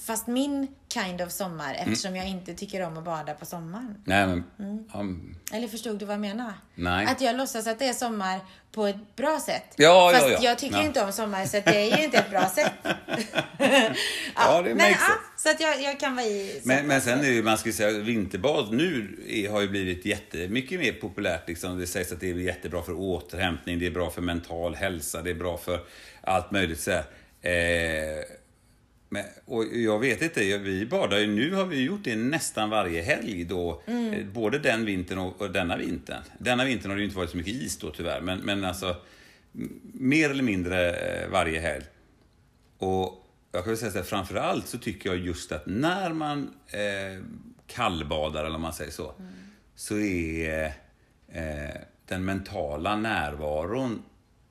[0.05, 1.91] Fast min kind of sommar, Mm.
[1.93, 4.01] eftersom jag inte tycker om att bada på sommaren.
[4.05, 4.43] Nej, men...
[4.59, 4.85] Mm.
[4.93, 6.53] Ja, Eller förstod du vad jag menar?
[6.75, 7.05] Nej.
[7.05, 8.39] Att jag låtsas att det är sommar
[8.71, 9.63] på ett bra sätt.
[9.75, 10.37] Ja, ja, Fast ja.
[10.49, 10.83] jag tycker Ja.
[10.83, 12.71] inte om sommar, så det är ju inte ett bra sätt.
[14.35, 14.97] Ja, det men, ja.
[15.37, 16.61] Så att jag, jag kan vara i...
[16.63, 20.05] Men, men sen är det ju, man ju säga, vinterbad nu är, har ju blivit
[20.05, 21.47] jättemycket mer populärt.
[21.47, 21.79] Liksom.
[21.79, 25.29] Det sägs att det är jättebra för återhämtning, det är bra för mental hälsa, det
[25.29, 25.79] är bra för
[26.25, 26.79] allt möjligt.
[26.79, 27.03] Så här.
[27.41, 28.23] Eh,
[29.09, 33.01] men, och jag vet inte, vi badar ju, nu har vi gjort det nästan varje
[33.01, 33.81] helg då.
[33.87, 36.21] Eh, Både den vintern och, och denna vintern.
[36.37, 38.95] Denna vintern har det ju inte varit så mycket is då tyvärr, men, men alltså
[39.93, 41.85] mer eller mindre eh, varje helg.
[42.77, 46.53] Och jag kan väl säga så här, framförallt så tycker jag just att när man
[46.67, 47.23] eh,
[47.67, 49.13] kallbadar, eller om man säger så,
[49.75, 50.65] så är
[51.27, 54.01] eh, den mentala närvaron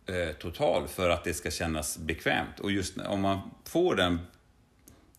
[0.06, 2.60] eh, total för att det ska kännas bekvämt.
[2.60, 4.18] Och just om man får den,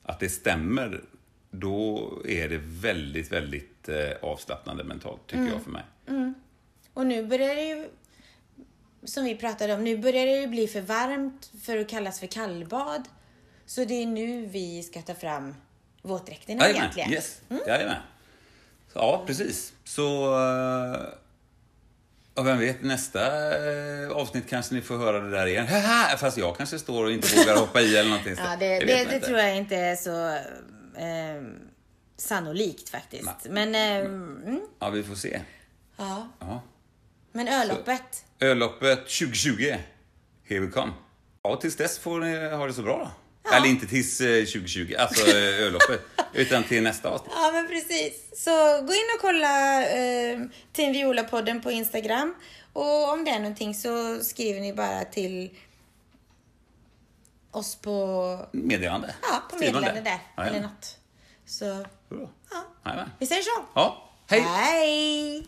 [0.04, 1.04] att det stämmer,
[1.52, 5.84] då är det väldigt, väldigt eh, avslappnande mentalt, tycker jag för mig.
[6.94, 7.90] Och nu börjar det ju,
[9.04, 12.28] som vi pratade om, nu börjar det ju bli för varmt för att kallas för
[12.28, 13.04] kallbad.
[13.66, 15.56] Så det är nu vi ska ta fram
[16.02, 17.12] våtdräkterna egentligen.
[17.12, 17.42] yes.
[17.68, 18.02] Jajamän.
[18.94, 19.74] Så, Ja, precis.
[19.84, 20.36] Så...
[22.36, 23.22] Och vem vet, nästa
[24.04, 25.68] eh, avsnitt kanske ni får höra det där igen.
[25.68, 28.36] Haha, Fast jag kanske står och inte vågar hoppa i eller någonting.
[28.36, 28.42] så.
[28.42, 30.28] Ja, det, det, det tror jag inte är så
[31.00, 31.44] eh,
[32.18, 33.30] sannolikt faktiskt.
[33.50, 35.42] Men, eh, mm, Ja, vi får se.
[35.98, 36.28] ja.
[36.40, 36.62] Ja.
[37.32, 38.26] Men ölloppet.
[38.40, 39.76] Ölloppet 2020.
[40.50, 40.92] Here we come.
[41.44, 43.12] Ja, tills dess får ni ha det så bra då.
[43.54, 46.02] Eller inte tills eh, 2020, alltså eh, ölloppet.
[46.34, 47.32] utan till nästa avsnitt.
[47.36, 48.14] Ja, men precis.
[48.43, 50.39] Så gå in och kolla eh,
[50.74, 52.36] Team Viola-podden på Instagram.
[52.74, 55.50] Och om det är någonting så skriver ni bara till
[57.52, 59.16] oss på, Meddelande.
[59.22, 60.20] ja, på meddelande där.
[60.36, 60.62] Ja, Eller ja.
[60.64, 60.98] något.
[61.46, 62.30] Så Bra.
[62.84, 63.66] ja, vi säger så.
[63.76, 64.41] Ja, hej!
[64.41, 65.48] Hej!